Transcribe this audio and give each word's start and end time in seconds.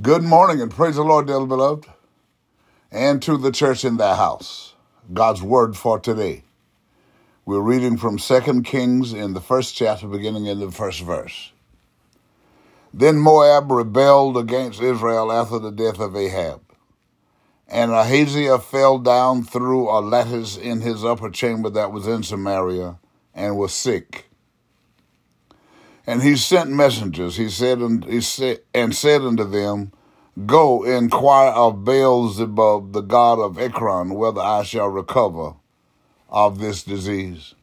Good 0.00 0.22
morning 0.22 0.62
and 0.62 0.70
praise 0.70 0.94
the 0.94 1.02
Lord, 1.02 1.26
dearly 1.26 1.48
beloved, 1.48 1.84
and 2.92 3.20
to 3.22 3.36
the 3.36 3.50
church 3.50 3.84
in 3.84 3.96
their 3.96 4.14
house. 4.14 4.74
God's 5.12 5.42
word 5.42 5.76
for 5.76 5.98
today. 5.98 6.44
We're 7.44 7.60
reading 7.60 7.96
from 7.96 8.16
2 8.16 8.62
Kings 8.62 9.12
in 9.12 9.34
the 9.34 9.40
first 9.40 9.74
chapter, 9.74 10.06
beginning 10.06 10.46
in 10.46 10.60
the 10.60 10.70
first 10.70 11.02
verse. 11.02 11.52
Then 12.94 13.18
Moab 13.18 13.70
rebelled 13.72 14.38
against 14.38 14.80
Israel 14.80 15.32
after 15.32 15.58
the 15.58 15.72
death 15.72 15.98
of 15.98 16.14
Ahab. 16.14 16.62
And 17.66 17.90
Ahaziah 17.90 18.60
fell 18.60 19.00
down 19.00 19.42
through 19.42 19.90
a 19.90 20.00
lattice 20.00 20.56
in 20.56 20.82
his 20.82 21.04
upper 21.04 21.30
chamber 21.30 21.68
that 21.70 21.92
was 21.92 22.06
in 22.06 22.22
Samaria 22.22 22.96
and 23.34 23.58
was 23.58 23.74
sick. 23.74 24.30
And 26.06 26.22
he 26.22 26.36
sent 26.36 26.70
messengers, 26.70 27.36
he 27.36 27.48
said, 27.48 27.78
and, 27.78 28.04
he 28.04 28.20
said, 28.20 28.60
and 28.74 28.94
said 28.94 29.20
unto 29.20 29.44
them, 29.44 29.92
Go 30.46 30.84
inquire 30.84 31.50
of 31.50 31.84
Beelzebub, 31.84 32.92
the 32.92 33.00
god 33.00 33.40
of 33.40 33.58
Ekron, 33.58 34.14
whether 34.14 34.40
I 34.40 34.62
shall 34.62 34.88
recover 34.88 35.54
of 36.28 36.58
this 36.58 36.82
disease. 36.84 37.54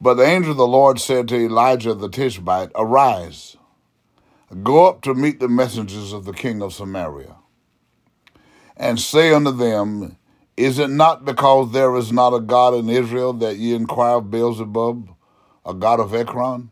But 0.00 0.14
the 0.14 0.24
angel 0.24 0.50
of 0.50 0.58
the 0.58 0.66
Lord 0.66 1.00
said 1.00 1.28
to 1.28 1.36
Elijah 1.36 1.94
the 1.94 2.10
Tishbite, 2.10 2.70
Arise, 2.74 3.56
go 4.62 4.86
up 4.86 5.00
to 5.02 5.14
meet 5.14 5.40
the 5.40 5.48
messengers 5.48 6.12
of 6.12 6.26
the 6.26 6.34
king 6.34 6.60
of 6.60 6.74
Samaria 6.74 7.36
and 8.76 9.00
say 9.00 9.32
unto 9.32 9.50
them, 9.50 10.16
Is 10.56 10.78
it 10.78 10.90
not 10.90 11.24
because 11.24 11.72
there 11.72 11.96
is 11.96 12.12
not 12.12 12.34
a 12.34 12.40
God 12.40 12.74
in 12.74 12.88
Israel 12.88 13.32
that 13.34 13.56
ye 13.56 13.74
inquire 13.74 14.16
of 14.16 14.30
Beelzebub, 14.30 15.08
a 15.64 15.74
god 15.74 16.00
of 16.00 16.14
Ekron? 16.14 16.70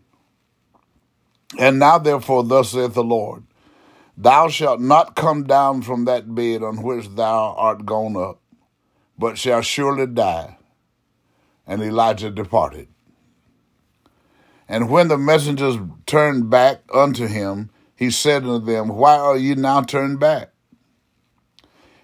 And 1.58 1.78
now 1.78 1.98
therefore, 1.98 2.44
thus 2.44 2.70
saith 2.70 2.94
the 2.94 3.04
Lord, 3.04 3.44
Thou 4.16 4.48
shalt 4.48 4.80
not 4.80 5.16
come 5.16 5.44
down 5.44 5.82
from 5.82 6.04
that 6.04 6.34
bed 6.34 6.62
on 6.62 6.82
which 6.82 7.08
thou 7.08 7.54
art 7.56 7.86
gone 7.86 8.16
up, 8.16 8.40
but 9.18 9.38
shalt 9.38 9.64
surely 9.64 10.06
die. 10.06 10.58
And 11.66 11.82
Elijah 11.82 12.30
departed. 12.30 12.88
And 14.68 14.90
when 14.90 15.08
the 15.08 15.18
messengers 15.18 15.76
turned 16.06 16.50
back 16.50 16.82
unto 16.92 17.26
him, 17.26 17.70
he 17.94 18.10
said 18.10 18.44
unto 18.44 18.64
them, 18.64 18.88
Why 18.88 19.16
are 19.16 19.36
ye 19.36 19.54
now 19.54 19.82
turned 19.82 20.18
back? 20.18 20.50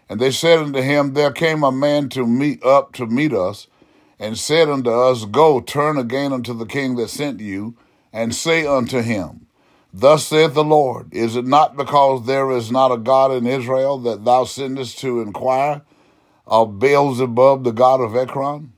And 0.08 0.20
they 0.20 0.30
said 0.30 0.58
unto 0.60 0.80
him, 0.80 1.12
There 1.12 1.32
came 1.32 1.62
a 1.62 1.72
man 1.72 2.08
to 2.10 2.26
meet 2.26 2.64
up 2.64 2.92
to 2.94 3.06
meet 3.06 3.32
us, 3.32 3.66
and 4.18 4.38
said 4.38 4.68
unto 4.68 4.90
us, 4.90 5.24
Go, 5.24 5.60
turn 5.60 5.98
again 5.98 6.32
unto 6.32 6.54
the 6.54 6.66
king 6.66 6.96
that 6.96 7.10
sent 7.10 7.40
you, 7.40 7.76
and 8.12 8.34
say 8.34 8.66
unto 8.66 9.02
him, 9.02 9.47
Thus 9.92 10.26
saith 10.26 10.54
the 10.54 10.64
Lord, 10.64 11.12
Is 11.14 11.36
it 11.36 11.46
not 11.46 11.76
because 11.76 12.26
there 12.26 12.50
is 12.50 12.70
not 12.70 12.92
a 12.92 12.98
God 12.98 13.32
in 13.32 13.46
Israel 13.46 13.98
that 13.98 14.24
thou 14.24 14.44
sendest 14.44 14.98
to 15.00 15.20
inquire 15.20 15.82
of 16.46 16.78
Beelzebub, 16.78 17.64
the 17.64 17.72
god 17.72 18.00
of 18.00 18.14
Ekron? 18.14 18.72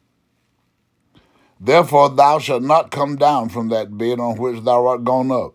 Therefore 1.61 2.09
thou 2.09 2.39
shalt 2.39 2.63
not 2.63 2.91
come 2.91 3.17
down 3.17 3.49
from 3.49 3.69
that 3.69 3.99
bed 3.99 4.19
on 4.19 4.39
which 4.39 4.63
thou 4.65 4.87
art 4.87 5.05
gone 5.05 5.31
up, 5.31 5.55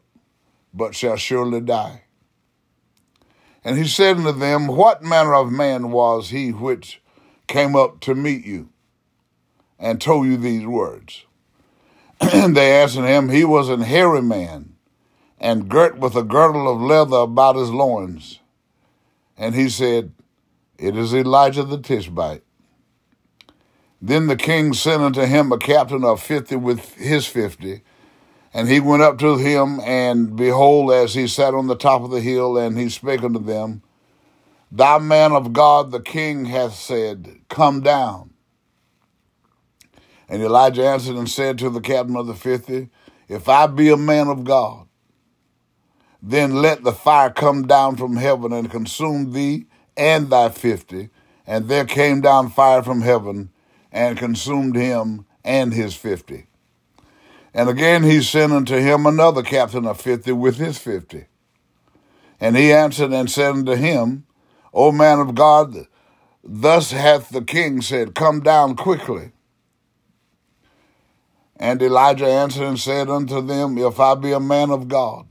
but 0.73 0.93
shalt 0.93 1.19
surely 1.19 1.61
die. 1.61 2.03
And 3.63 3.77
he 3.77 3.87
said 3.87 4.17
unto 4.17 4.31
them, 4.31 4.67
What 4.67 5.01
manner 5.01 5.33
of 5.33 5.51
man 5.51 5.89
was 5.89 6.29
he 6.29 6.51
which 6.51 7.01
came 7.47 7.75
up 7.75 7.99
to 8.01 8.13
meet 8.13 8.45
you 8.45 8.69
and 9.79 9.99
told 9.99 10.27
you 10.27 10.37
these 10.37 10.65
words? 10.65 11.25
and 12.21 12.55
they 12.57 12.79
answered 12.79 13.05
him, 13.05 13.29
He 13.29 13.43
was 13.43 13.69
an 13.69 13.81
hairy 13.81 14.21
man, 14.21 14.74
and 15.45 15.69
girt 15.69 15.99
with 15.99 16.15
a 16.15 16.23
girdle 16.23 16.67
of 16.67 16.81
leather 16.81 17.17
about 17.17 17.55
his 17.55 17.69
loins. 17.69 18.39
And 19.37 19.53
he 19.53 19.69
said, 19.69 20.11
It 20.79 20.97
is 20.97 21.13
Elijah 21.13 21.63
the 21.63 21.77
Tishbite. 21.77 22.43
Then 24.01 24.25
the 24.25 24.35
king 24.35 24.73
sent 24.73 25.03
unto 25.03 25.21
him 25.21 25.51
a 25.51 25.59
captain 25.59 26.03
of 26.03 26.21
fifty 26.21 26.55
with 26.55 26.95
his 26.95 27.27
fifty 27.27 27.83
and 28.55 28.69
he 28.69 28.79
went 28.79 29.03
up 29.03 29.17
to 29.19 29.35
him, 29.35 29.81
and 29.81 30.33
behold, 30.37 30.89
as 30.89 31.13
he 31.13 31.27
sat 31.27 31.53
on 31.53 31.67
the 31.67 31.75
top 31.75 32.03
of 32.03 32.09
the 32.09 32.21
hill, 32.21 32.57
and 32.57 32.77
he 32.77 32.87
spake 32.87 33.21
unto 33.21 33.39
them, 33.39 33.83
Thou 34.71 34.97
man 34.99 35.33
of 35.33 35.51
God, 35.51 35.91
the 35.91 35.99
king 35.99 36.45
hath 36.45 36.73
said, 36.73 37.41
Come 37.49 37.81
down. 37.81 38.33
And 40.29 40.41
Elijah 40.41 40.87
answered 40.87 41.17
and 41.17 41.29
said 41.29 41.57
to 41.59 41.69
the 41.69 41.81
captain 41.81 42.15
of 42.15 42.27
the 42.27 42.33
fifty, 42.33 42.87
If 43.27 43.49
I 43.49 43.67
be 43.67 43.89
a 43.89 43.97
man 43.97 44.29
of 44.29 44.45
God, 44.45 44.84
then 46.27 46.55
let 46.55 46.83
the 46.83 46.91
fire 46.91 47.29
come 47.29 47.67
down 47.67 47.97
from 47.97 48.15
heaven 48.15 48.51
and 48.51 48.71
consume 48.71 49.31
thee 49.31 49.67
and 49.95 50.31
thy 50.31 50.49
fifty. 50.49 51.09
And 51.45 51.67
there 51.67 51.85
came 51.85 52.19
down 52.19 52.49
fire 52.49 52.81
from 52.81 53.01
heaven 53.01 53.51
and 53.91 54.17
consumed 54.17 54.75
him 54.75 55.27
and 55.43 55.71
his 55.71 55.95
fifty. 55.95 56.47
And 57.53 57.69
again 57.69 58.01
he 58.01 58.23
sent 58.23 58.53
unto 58.53 58.75
him 58.75 59.05
another 59.05 59.43
captain 59.43 59.85
of 59.85 60.01
fifty 60.01 60.31
with 60.31 60.57
his 60.57 60.79
fifty. 60.79 61.25
And 62.41 62.57
he 62.57 62.73
answered 62.73 63.13
and 63.13 63.29
said 63.29 63.51
unto 63.51 63.75
him, 63.75 64.25
O 64.73 64.91
man 64.91 65.19
of 65.19 65.35
God, 65.35 65.85
thus 66.43 66.89
hath 66.89 67.29
the 67.29 67.43
king 67.43 67.81
said, 67.81 68.15
Come 68.15 68.39
down 68.39 68.75
quickly. 68.75 69.31
And 71.55 71.83
Elijah 71.83 72.27
answered 72.27 72.65
and 72.67 72.79
said 72.79 73.11
unto 73.11 73.41
them, 73.41 73.77
If 73.77 73.99
I 73.99 74.15
be 74.15 74.31
a 74.31 74.39
man 74.39 74.71
of 74.71 74.87
God, 74.87 75.27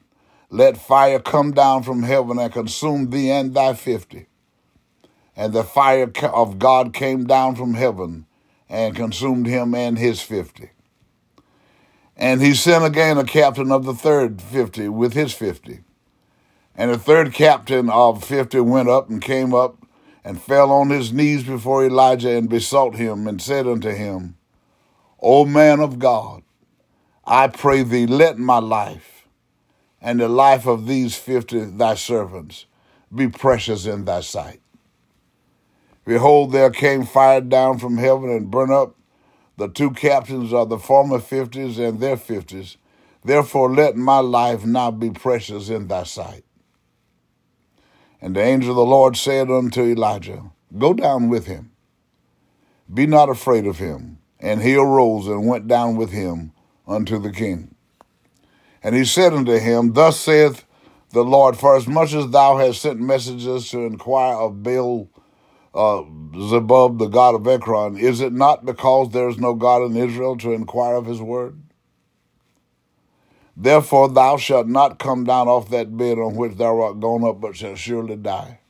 let 0.51 0.77
fire 0.77 1.19
come 1.19 1.53
down 1.53 1.83
from 1.83 2.03
heaven 2.03 2.39
and 2.39 2.53
consume 2.53 3.11
thee 3.11 3.31
and 3.31 3.55
thy 3.55 3.75
fifty. 3.75 4.27
And 5.37 5.53
the 5.53 5.65
fire 5.65 6.11
of 6.33 6.59
God 6.59 6.93
came 6.93 7.27
down 7.27 7.57
from 7.57 7.75
heaven 7.75 8.27
and 8.69 8.95
consumed 8.95 9.47
him 9.47 9.75
and 9.75 9.99
his 9.99 10.21
fifty. 10.21 10.71
And 12.17 12.41
he 12.41 12.55
sent 12.55 12.85
again 12.85 13.19
a 13.19 13.25
captain 13.25 13.73
of 13.73 13.85
the 13.85 13.95
third 13.95 14.41
fifty 14.41 14.89
with 14.89 15.15
his 15.15 15.33
fifty. 15.33 15.81
And 16.77 16.91
the 16.91 16.99
third 16.99 17.33
captain 17.33 17.91
of 17.91 18.25
fifty 18.25 18.61
went 18.61 18.89
up 18.89 19.09
and 19.11 19.21
came 19.21 19.55
up 19.55 19.85
and 20.25 20.41
fell 20.41 20.71
on 20.73 20.91
his 20.91 21.13
knees 21.13 21.45
before 21.45 21.85
Elijah 21.85 22.37
and 22.37 22.49
besought 22.49 22.97
him 22.97 23.29
and 23.29 23.43
said 23.43 23.67
unto 23.67 23.91
him, 23.91 24.37
O 25.21 25.45
man 25.45 25.81
of 25.81 25.99
God, 25.99 26.43
I 27.25 27.49
pray 27.49 27.83
thee, 27.83 28.07
let 28.07 28.39
my 28.39 28.59
life 28.59 29.14
and 30.05 30.21
the 30.21 30.29
life 30.29 30.67
of 30.67 30.87
these 30.87 31.17
fifty 31.17 31.65
thy 31.65 31.95
servants 31.95 32.67
be 33.13 33.27
precious 33.27 33.87
in 33.87 34.05
thy 34.05 34.21
sight. 34.21 34.61
Behold, 36.05 36.53
there 36.53 36.71
came 36.71 37.07
fire 37.07 37.41
down 37.41 37.79
from 37.79 37.97
heaven 37.97 38.29
and 38.29 38.51
burnt 38.51 38.71
up 38.71 38.97
the 39.57 39.69
two 39.69 39.91
captains 39.91 40.53
of 40.53 40.69
the 40.69 40.79
former 40.79 41.19
fifties 41.19 41.79
and 41.79 42.01
their 42.01 42.19
fifties. 42.19 42.77
Therefore, 43.25 43.75
let 43.75 43.97
my 43.97 44.19
life 44.19 44.67
now 44.67 44.91
be 44.91 45.11
precious 45.11 45.71
in 45.71 45.89
thy 45.89 46.03
sight. 46.03 46.45
And 48.21 48.37
the 48.37 48.43
angel 48.43 48.71
of 48.71 48.77
the 48.77 48.85
Lord 48.85 49.17
said 49.17 49.51
unto 49.51 49.83
Elijah, 49.83 50.51
Go 50.77 50.93
down 50.93 51.31
with 51.31 51.47
him. 51.47 51.71
Be 52.93 53.07
not 53.07 53.31
afraid 53.31 53.67
of 53.67 53.79
him. 53.79 54.19
And 54.39 54.61
he 54.61 54.77
arose 54.77 55.27
and 55.27 55.47
went 55.47 55.67
down 55.67 55.97
with 55.97 56.11
him 56.11 56.53
unto 56.87 57.19
the 57.19 57.33
king. 57.33 57.74
And 58.85 58.95
he 58.95 59.07
said 59.07 59.33
unto 59.33 59.59
him, 59.59 59.95
Thus 59.95 60.21
saith 60.21 60.65
the 61.11 61.25
Lord, 61.25 61.57
For 61.57 61.75
as 61.75 61.89
much 61.89 62.13
as 62.13 62.29
thou 62.29 62.59
hast 62.59 62.83
sent 62.83 63.01
messengers 63.01 63.71
to 63.71 63.81
inquire 63.81 64.35
of 64.35 64.63
Baal 64.63 65.09
uh, 65.75 66.03
Zebub, 66.39 66.99
the 66.99 67.09
god 67.09 67.35
of 67.35 67.49
Ekron, 67.49 67.97
is 67.97 68.21
it 68.21 68.33
not 68.33 68.65
because 68.65 69.11
there 69.11 69.29
is 69.29 69.39
no 69.39 69.55
God 69.55 69.83
in 69.83 69.97
Israel 69.97 70.37
to 70.37 70.53
inquire 70.53 70.97
of 70.97 71.07
his 71.07 71.21
word? 71.21 71.61
Therefore 73.57 74.09
thou 74.09 74.37
shalt 74.37 74.67
not 74.67 74.99
come 74.99 75.25
down 75.25 75.49
off 75.49 75.71
that 75.71 75.97
bed 75.97 76.19
on 76.19 76.37
which 76.37 76.57
thou 76.57 76.81
art 76.81 77.01
gone 77.01 77.25
up, 77.25 77.41
but 77.41 77.57
shalt 77.57 77.79
surely 77.79 78.17
die. 78.17 78.61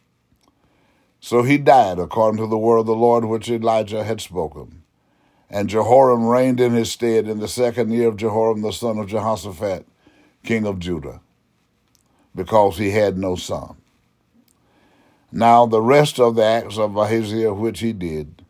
So 1.21 1.43
he 1.43 1.59
died 1.59 1.99
according 1.99 2.41
to 2.41 2.47
the 2.47 2.59
word 2.59 2.79
of 2.79 2.87
the 2.87 2.95
Lord 2.95 3.25
which 3.25 3.51
Elijah 3.51 4.05
had 4.05 4.21
spoken. 4.21 4.83
And 5.51 5.71
Jehoram 5.71 6.27
reigned 6.27 6.61
in 6.61 6.73
his 6.73 6.93
stead 6.93 7.27
in 7.27 7.41
the 7.41 7.49
second 7.49 7.91
year 7.93 8.09
of 8.09 8.17
Jehoram 8.17 8.63
the 8.63 8.73
son 8.73 8.99
of 8.99 9.09
Jehoshaphat, 9.09 9.87
king 10.45 10.67
of 10.67 10.79
Judah, 10.79 11.21
because 12.35 12.79
he 12.79 12.91
had 12.91 13.19
no 13.19 13.35
son. 13.35 13.77
Now 15.33 15.67
the 15.67 15.83
rest 15.83 16.21
of 16.21 16.37
the 16.37 16.45
acts 16.45 16.79
of 16.79 16.97
Ahaziah 16.97 17.55
which 17.55 17.81
he 17.81 17.93
did, 17.93 18.45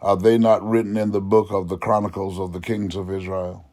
are 0.00 0.16
they 0.16 0.38
not 0.38 0.62
written 0.62 0.96
in 0.96 1.10
the 1.10 1.20
book 1.20 1.50
of 1.50 1.68
the 1.68 1.76
Chronicles 1.76 2.38
of 2.38 2.52
the 2.52 2.60
Kings 2.60 2.94
of 2.94 3.10
Israel? 3.10 3.64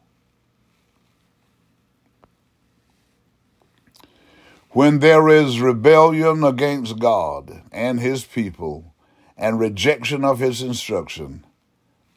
When 4.70 4.98
there 4.98 5.28
is 5.28 5.60
rebellion 5.60 6.44
against 6.44 6.98
God 6.98 7.62
and 7.72 8.00
his 8.00 8.24
people 8.24 8.94
and 9.36 9.58
rejection 9.58 10.24
of 10.24 10.40
his 10.40 10.60
instruction, 10.62 11.44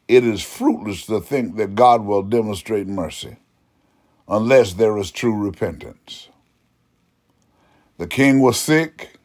it 0.08 0.24
is 0.24 0.42
fruitless 0.42 1.06
to 1.06 1.20
think 1.20 1.56
that 1.56 1.74
God 1.74 2.04
will 2.04 2.22
demonstrate 2.22 2.86
mercy 2.86 3.36
unless 4.32 4.72
there 4.72 4.96
is 4.96 5.10
true 5.10 5.36
repentance. 5.36 6.30
The 7.98 8.06
king 8.06 8.40
was 8.40 8.58
sick, 8.58 9.18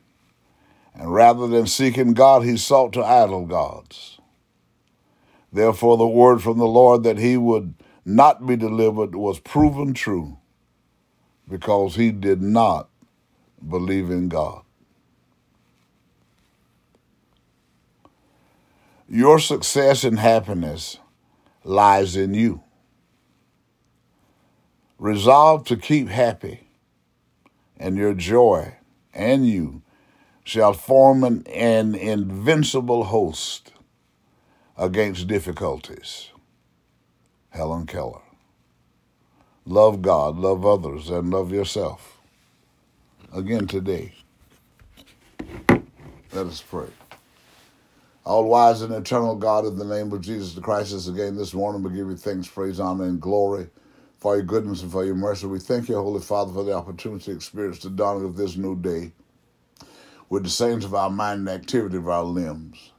and 0.94 1.14
rather 1.14 1.48
than 1.48 1.66
seeking 1.66 2.14
God, 2.14 2.44
he 2.44 2.58
sought 2.58 2.92
to 2.94 3.04
idol 3.04 3.46
gods. 3.46 4.20
Therefore, 5.52 5.96
the 5.96 6.06
word 6.06 6.44
from 6.44 6.58
the 6.58 6.68
Lord 6.68 7.04
that 7.04 7.18
he 7.18 7.38
would 7.38 7.74
not 8.04 8.46
be 8.46 8.58
delivered 8.58 9.16
was 9.16 9.40
proven 9.40 9.94
true 9.94 10.40
because 11.50 11.96
he 11.96 12.12
did 12.12 12.42
not 12.42 12.90
believe 13.66 14.12
in 14.12 14.28
God. 14.28 14.64
Your 19.08 19.40
success 19.40 20.04
and 20.04 20.20
happiness 20.20 21.00
lies 21.64 22.18
in 22.18 22.34
you. 22.34 22.62
Resolve 25.00 25.66
to 25.68 25.78
keep 25.78 26.08
happy, 26.10 26.68
and 27.78 27.98
your 27.98 28.14
joy 28.14 28.74
and 29.14 29.48
you 29.48 29.82
shall 30.44 30.74
form 30.74 31.24
an, 31.24 31.46
an 31.48 31.94
invincible 31.94 33.06
host 33.06 33.74
against 34.78 35.28
difficulties. 35.28 36.30
Helen 37.50 37.86
Keller. 37.86 38.22
Love 39.66 40.02
God, 40.02 40.38
love 40.38 40.66
others, 40.66 41.10
and 41.10 41.30
love 41.30 41.52
yourself. 41.52 42.20
Again 43.34 43.68
today. 43.68 44.14
Let 46.32 46.46
us 46.48 46.62
pray. 46.62 46.88
All 48.24 48.46
wise 48.46 48.82
and 48.82 48.94
eternal 48.94 49.36
God, 49.36 49.66
in 49.66 49.78
the 49.78 49.86
name 49.86 50.12
of 50.14 50.22
Jesus 50.22 50.54
the 50.54 50.62
Christ, 50.62 50.94
is 50.94 51.08
again 51.08 51.36
this 51.36 51.54
morning 51.54 51.84
we 51.84 51.90
give 51.90 52.08
you 52.08 52.16
thanks, 52.16 52.48
praise, 52.48 52.80
honor, 52.80 53.06
and 53.06 53.20
glory 53.20 53.68
for 54.28 54.36
your 54.36 54.44
goodness 54.44 54.82
and 54.84 54.92
for 54.92 55.06
your 55.06 55.16
mercy. 55.16 55.48
We 55.48 55.58
thank 55.58 55.88
you, 55.88 55.96
Holy 55.96 56.20
Father, 56.20 56.52
for 56.52 56.66
the 56.66 56.74
opportunity 56.74 57.24
to 57.24 57.32
experience 57.32 57.80
the 57.80 57.90
dawning 57.90 58.26
of 58.26 58.36
this 58.36 58.58
new 58.58 58.76
day 58.76 59.14
with 60.28 60.44
the 60.44 60.50
saints 60.50 60.84
of 60.84 60.94
our 60.94 61.10
mind 61.10 61.48
and 61.48 61.50
activity 61.50 61.96
of 61.96 62.10
our 62.10 62.26
limbs. 62.26 62.92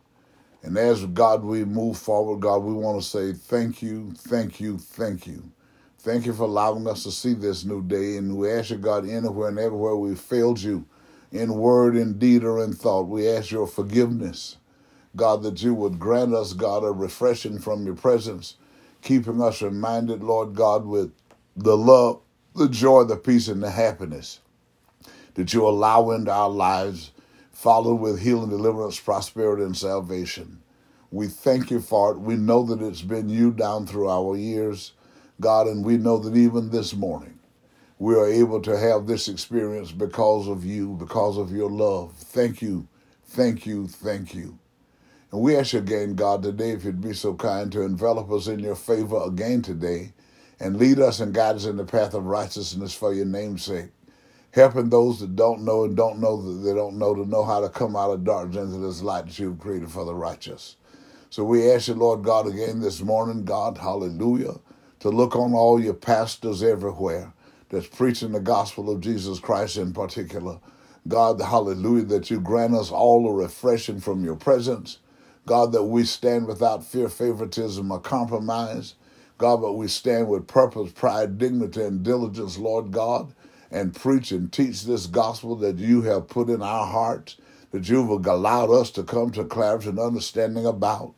And 0.63 0.79
as 0.79 1.05
God, 1.05 1.45
we 1.45 1.67
move 1.67 1.99
forward, 1.99 2.41
God, 2.41 2.61
we 2.61 2.73
want 2.73 3.03
to 3.03 3.07
say 3.07 3.35
thank 3.35 3.83
you, 3.83 4.15
thank 4.17 4.59
you, 4.59 4.79
thank 4.79 5.27
you. 5.27 5.53
Thank 5.99 6.25
you 6.25 6.33
for 6.33 6.45
allowing 6.45 6.89
us 6.89 7.03
to 7.03 7.11
see 7.11 7.35
this 7.35 7.63
new 7.63 7.83
day. 7.83 8.17
And 8.17 8.39
we 8.39 8.51
ask 8.51 8.71
you, 8.71 8.79
God, 8.79 9.07
anywhere 9.07 9.51
and 9.51 9.59
everywhere 9.59 9.97
we 9.97 10.15
failed 10.15 10.63
you 10.63 10.87
in 11.31 11.53
word, 11.53 11.95
in 11.95 12.19
deed, 12.19 12.43
or 12.43 12.65
in 12.65 12.73
thought, 12.73 13.03
we 13.03 13.29
ask 13.29 13.51
your 13.51 13.67
forgiveness. 13.67 14.57
God, 15.15 15.43
that 15.43 15.63
you 15.63 15.75
would 15.75 15.99
grant 15.99 16.33
us, 16.33 16.55
God, 16.55 16.85
a 16.85 16.91
refreshing 16.91 17.59
from 17.59 17.85
your 17.85 17.97
presence, 17.97 18.55
keeping 19.03 19.41
us 19.41 19.63
reminded, 19.63 20.23
Lord 20.23 20.55
God, 20.55 20.87
with 20.87 21.13
the 21.57 21.77
love, 21.77 22.21
the 22.55 22.69
joy, 22.69 23.05
the 23.05 23.17
peace, 23.17 23.49
and 23.49 23.63
the 23.63 23.71
happiness 23.71 24.41
that 25.35 25.53
you 25.53 25.67
allow 25.67 26.11
into 26.11 26.33
our 26.33 26.51
lives 26.51 27.13
followed 27.53 27.97
with 27.97 28.21
healing, 28.21 28.51
deliverance, 28.51 29.01
prosperity, 29.01 29.63
and 29.65 29.77
salvation. 29.77 30.63
We 31.11 31.27
thank 31.27 31.71
you 31.71 31.81
for 31.81 32.13
it. 32.13 32.19
We 32.19 32.37
know 32.37 32.63
that 32.65 32.85
it's 32.85 33.03
been 33.03 33.29
you 33.29 33.53
down 33.53 33.87
through 33.87 34.09
our 34.09 34.37
years, 34.37 34.93
God, 35.41 35.67
and 35.67 35.85
we 35.85 35.97
know 35.97 36.19
that 36.19 36.37
even 36.37 36.71
this 36.71 36.95
morning 36.95 37.39
we 37.99 38.15
are 38.15 38.29
able 38.29 38.61
to 38.63 38.79
have 38.79 39.07
this 39.07 39.29
experience 39.29 39.91
because 39.91 40.49
of 40.49 40.65
you, 40.65 40.95
because 40.95 41.37
of 41.37 41.51
your 41.51 41.71
love. 41.71 42.13
Thank 42.13 42.63
you, 42.63 42.87
thank 43.25 43.67
you, 43.67 43.89
thank 43.89 44.35
you. 44.35 44.59
And 45.33 45.43
we 45.43 45.57
ask 45.57 45.75
you 45.75 45.81
again, 45.81 46.15
God, 46.15 46.43
today, 46.43 46.71
if 46.71 46.85
you'd 46.85 47.01
be 47.01 47.15
so 47.15 47.35
kind 47.35 47.71
to 47.73 47.83
envelop 47.83 48.31
us 48.33 48.49
in 48.49 48.61
your 48.61 48.77
favor 48.77 49.23
again 49.27 49.63
today 49.63 50.13
and 50.61 50.79
lead 50.79 51.01
us 51.01 51.21
and 51.21 51.35
guide 51.35 51.57
us 51.57 51.67
in 51.67 51.77
the 51.77 51.85
path 51.85 52.15
of 52.15 52.25
righteousness 52.25 52.95
for 52.95 53.15
your 53.15 53.27
name's 53.27 53.65
sake 53.65 53.91
helping 54.53 54.91
those 54.91 55.21
that 55.21 55.37
don't 55.37 55.65
know 55.65 55.85
and 55.85 55.97
don't 55.97 56.21
know 56.21 56.41
that 56.41 56.61
they 56.65 56.75
don't 56.75 56.99
know 56.99 57.15
to 57.15 57.27
know 57.27 57.45
how 57.45 57.61
to 57.61 57.69
come 57.69 57.97
out 57.97 58.11
of 58.11 58.25
darkness 58.25 58.73
into 58.73 58.79
this 58.79 59.03
light 59.03 59.27
that 59.27 59.39
you've 59.39 59.61
created 59.61 59.91
for 59.91 60.05
the 60.05 60.15
righteous. 60.15 60.77
So 61.31 61.45
we 61.45 61.71
ask 61.71 61.89
you, 61.89 61.95
Lord 61.95 62.25
God, 62.25 62.47
again 62.47 62.81
this 62.81 63.01
morning, 63.03 63.45
God, 63.45 63.79
hallelujah, 63.79 64.55
to 65.01 65.11
look 65.11 65.37
on 65.37 65.55
all 65.55 65.81
your 65.81 65.95
pastors 65.95 66.63
everywhere 66.63 67.33
that's 67.69 67.87
preaching 67.87 68.33
the 68.33 68.41
gospel 68.41 68.91
of 68.91 69.01
Jesus 69.01 69.39
Christ 69.39 69.77
in 69.77 69.93
particular. 69.93 70.59
God, 71.07 71.41
hallelujah, 71.41 72.05
that 72.07 72.31
you 72.31 72.41
grant 72.41 72.75
us 72.75 72.91
all 72.91 73.29
a 73.29 73.33
refreshing 73.33 74.01
from 74.01 74.25
your 74.25 74.37
presence. 74.37 74.99
God, 75.49 75.73
that 75.73 75.85
we 75.85 76.05
stand 76.05 76.47
without 76.49 76.85
fear, 76.85 77.11
favoritism, 77.11 77.93
or 77.93 78.01
compromise. 78.01 78.95
God, 79.39 79.63
but 79.63 79.75
we 79.75 79.89
stand 79.89 80.29
with 80.29 80.49
purpose, 80.49 80.93
pride, 80.93 81.39
dignity, 81.39 81.83
and 81.83 82.05
diligence, 82.05 82.59
Lord 82.59 82.93
God 82.93 83.35
and 83.73 83.95
preach 83.95 84.33
and 84.33 84.53
teach 84.53 84.85
this 84.85 85.07
gospel 85.07 85.57
that 85.59 85.79
you 85.79 86.03
have 86.05 86.29
put 86.29 86.51
in 86.51 86.63
our 86.63 86.87
hearts, 86.87 87.37
that 87.73 87.89
you've 87.91 88.11
allowed 88.27 88.73
us 88.73 88.93
to 88.93 89.05
come 89.05 89.33
to 89.33 89.45
clarity 89.45 89.91
and 89.91 90.01
understanding 90.01 90.67
about. 90.67 91.15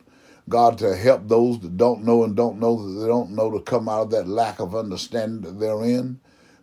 God, 0.49 0.79
to 0.79 0.97
help 0.97 1.29
those 1.29 1.61
that 1.61 1.77
don't 1.77 2.03
know 2.05 2.25
and 2.25 2.35
don't 2.35 2.59
know 2.59 2.75
that 2.87 3.01
they 3.01 3.07
don't 3.07 3.31
know 3.31 3.51
to 3.51 3.61
come 3.61 3.89
out 3.89 4.03
of 4.03 4.11
that 4.11 4.27
lack 4.27 4.59
of 4.59 4.75
understanding 4.75 5.41
that 5.43 5.61
they're 5.61 5.85
in. 5.85 6.19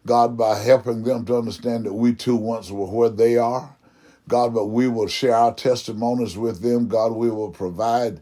God, 0.07 0.37
by 0.39 0.59
helping 0.59 1.05
them 1.05 1.27
to 1.27 1.39
understand 1.39 1.87
that 1.87 1.95
we 1.95 2.15
too 2.15 2.37
once 2.37 2.71
were 2.73 2.87
where 2.87 3.11
they 3.11 3.39
are. 3.39 3.78
God, 4.29 4.55
but 4.55 4.67
we 4.67 4.89
will 4.89 5.09
share 5.09 5.35
our 5.35 5.55
testimonies 5.55 6.37
with 6.37 6.63
them. 6.63 6.89
God, 6.89 7.13
we 7.13 7.31
will 7.31 7.51
provide 7.51 8.21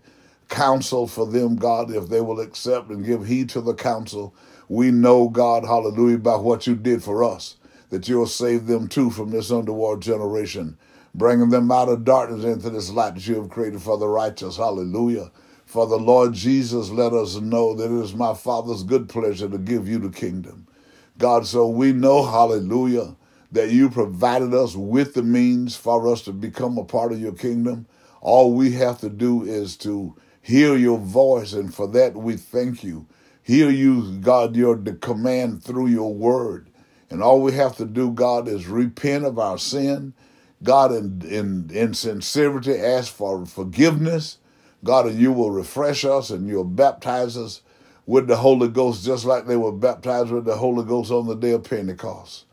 counsel 0.49 1.07
for 1.07 1.27
them, 1.27 1.57
God, 1.57 1.91
if 1.91 2.09
they 2.09 2.21
will 2.21 2.41
accept 2.41 2.89
and 2.91 3.05
give 3.05 3.27
heed 3.27 3.49
to 3.51 3.61
the 3.61 3.75
counsel 3.75 4.35
we 4.69 4.91
know, 4.91 5.29
God, 5.29 5.65
hallelujah, 5.65 6.19
by 6.19 6.37
what 6.37 6.67
you 6.67 6.75
did 6.75 7.03
for 7.03 7.23
us, 7.23 7.57
that 7.91 8.09
you'll 8.09 8.27
save 8.27 8.67
them 8.67 8.89
too 8.89 9.11
from 9.11 9.31
this 9.31 9.51
underworld 9.51 10.03
generation, 10.03 10.77
bringing 11.15 11.51
them 11.51 11.71
out 11.71 11.89
of 11.89 12.05
darkness 12.05 12.45
into 12.45 12.71
this 12.71 12.91
light 12.91 13.15
that 13.15 13.27
you 13.27 13.37
have 13.37 13.51
created 13.51 13.81
for 13.81 13.97
the 13.97 14.09
righteous. 14.09 14.57
Hallelujah. 14.57 15.31
For 15.67 15.87
the 15.87 15.99
Lord 15.99 16.33
Jesus 16.33 16.91
let 16.91 17.13
us 17.13 17.37
know 17.37 17.75
that 17.75 17.85
it 17.85 18.03
is 18.03 18.15
my 18.15 18.35
Father's 18.35 18.83
good 18.83 19.09
pleasure 19.09 19.49
to 19.49 19.59
give 19.59 19.89
you 19.89 19.99
the 19.99 20.11
kingdom. 20.11 20.67
God, 21.19 21.47
so 21.47 21.69
we 21.69 21.93
know, 21.93 22.25
hallelujah, 22.25 23.17
that 23.57 23.71
you 23.71 23.91
provided 23.91 24.55
us 24.55 24.77
with 24.77 25.15
the 25.15 25.23
means 25.23 25.77
for 25.77 26.09
us 26.13 26.23
to 26.23 26.33
become 26.33 26.79
a 26.79 26.85
part 26.85 27.13
of 27.13 27.21
your 27.21 27.33
kingdom. 27.33 27.87
All 28.21 28.53
we 28.53 28.73
have 28.73 29.01
to 29.01 29.09
do 29.09 29.45
is 29.45 29.77
to 29.79 30.15
hear 30.43 30.77
your 30.77 30.99
voice, 30.99 31.55
and 31.55 31.75
for 31.75 31.89
that 31.89 32.15
we 32.15 32.37
thank 32.37 32.85
you. 32.85 33.07
Hear 33.43 33.71
you, 33.71 34.19
God, 34.19 34.57
your 34.57 34.77
command 34.77 35.65
through 35.65 35.89
your 35.89 36.15
word. 36.15 36.69
And 37.11 37.23
all 37.23 37.41
we 37.41 37.53
have 37.53 37.77
to 37.79 37.87
do, 37.87 38.11
God, 38.11 38.49
is 38.49 38.67
repent 38.67 39.25
of 39.25 39.39
our 39.39 39.59
sin. 39.59 40.15
God, 40.63 40.93
in, 40.93 41.23
in, 41.23 41.71
in 41.73 41.95
sincerity, 41.95 42.75
ask 42.75 43.13
for 43.13 43.47
forgiveness. 43.47 44.39
God, 44.85 45.07
and 45.07 45.21
you 45.21 45.33
will 45.33 45.51
refresh 45.51 46.05
us 46.05 46.31
and 46.31 46.49
you'll 46.49 46.65
baptize 46.65 47.37
us 47.37 47.63
with 48.05 48.27
the 48.27 48.37
Holy 48.37 48.69
Ghost, 48.69 49.05
just 49.05 49.25
like 49.25 49.47
they 49.47 49.57
were 49.57 49.73
baptized 49.73 50.31
with 50.31 50.45
the 50.45 50.57
Holy 50.57 50.85
Ghost 50.85 51.13
on 51.13 51.27
the 51.27 51.37
day 51.37 51.53
of 51.53 51.65
Pentecost. 51.65 52.46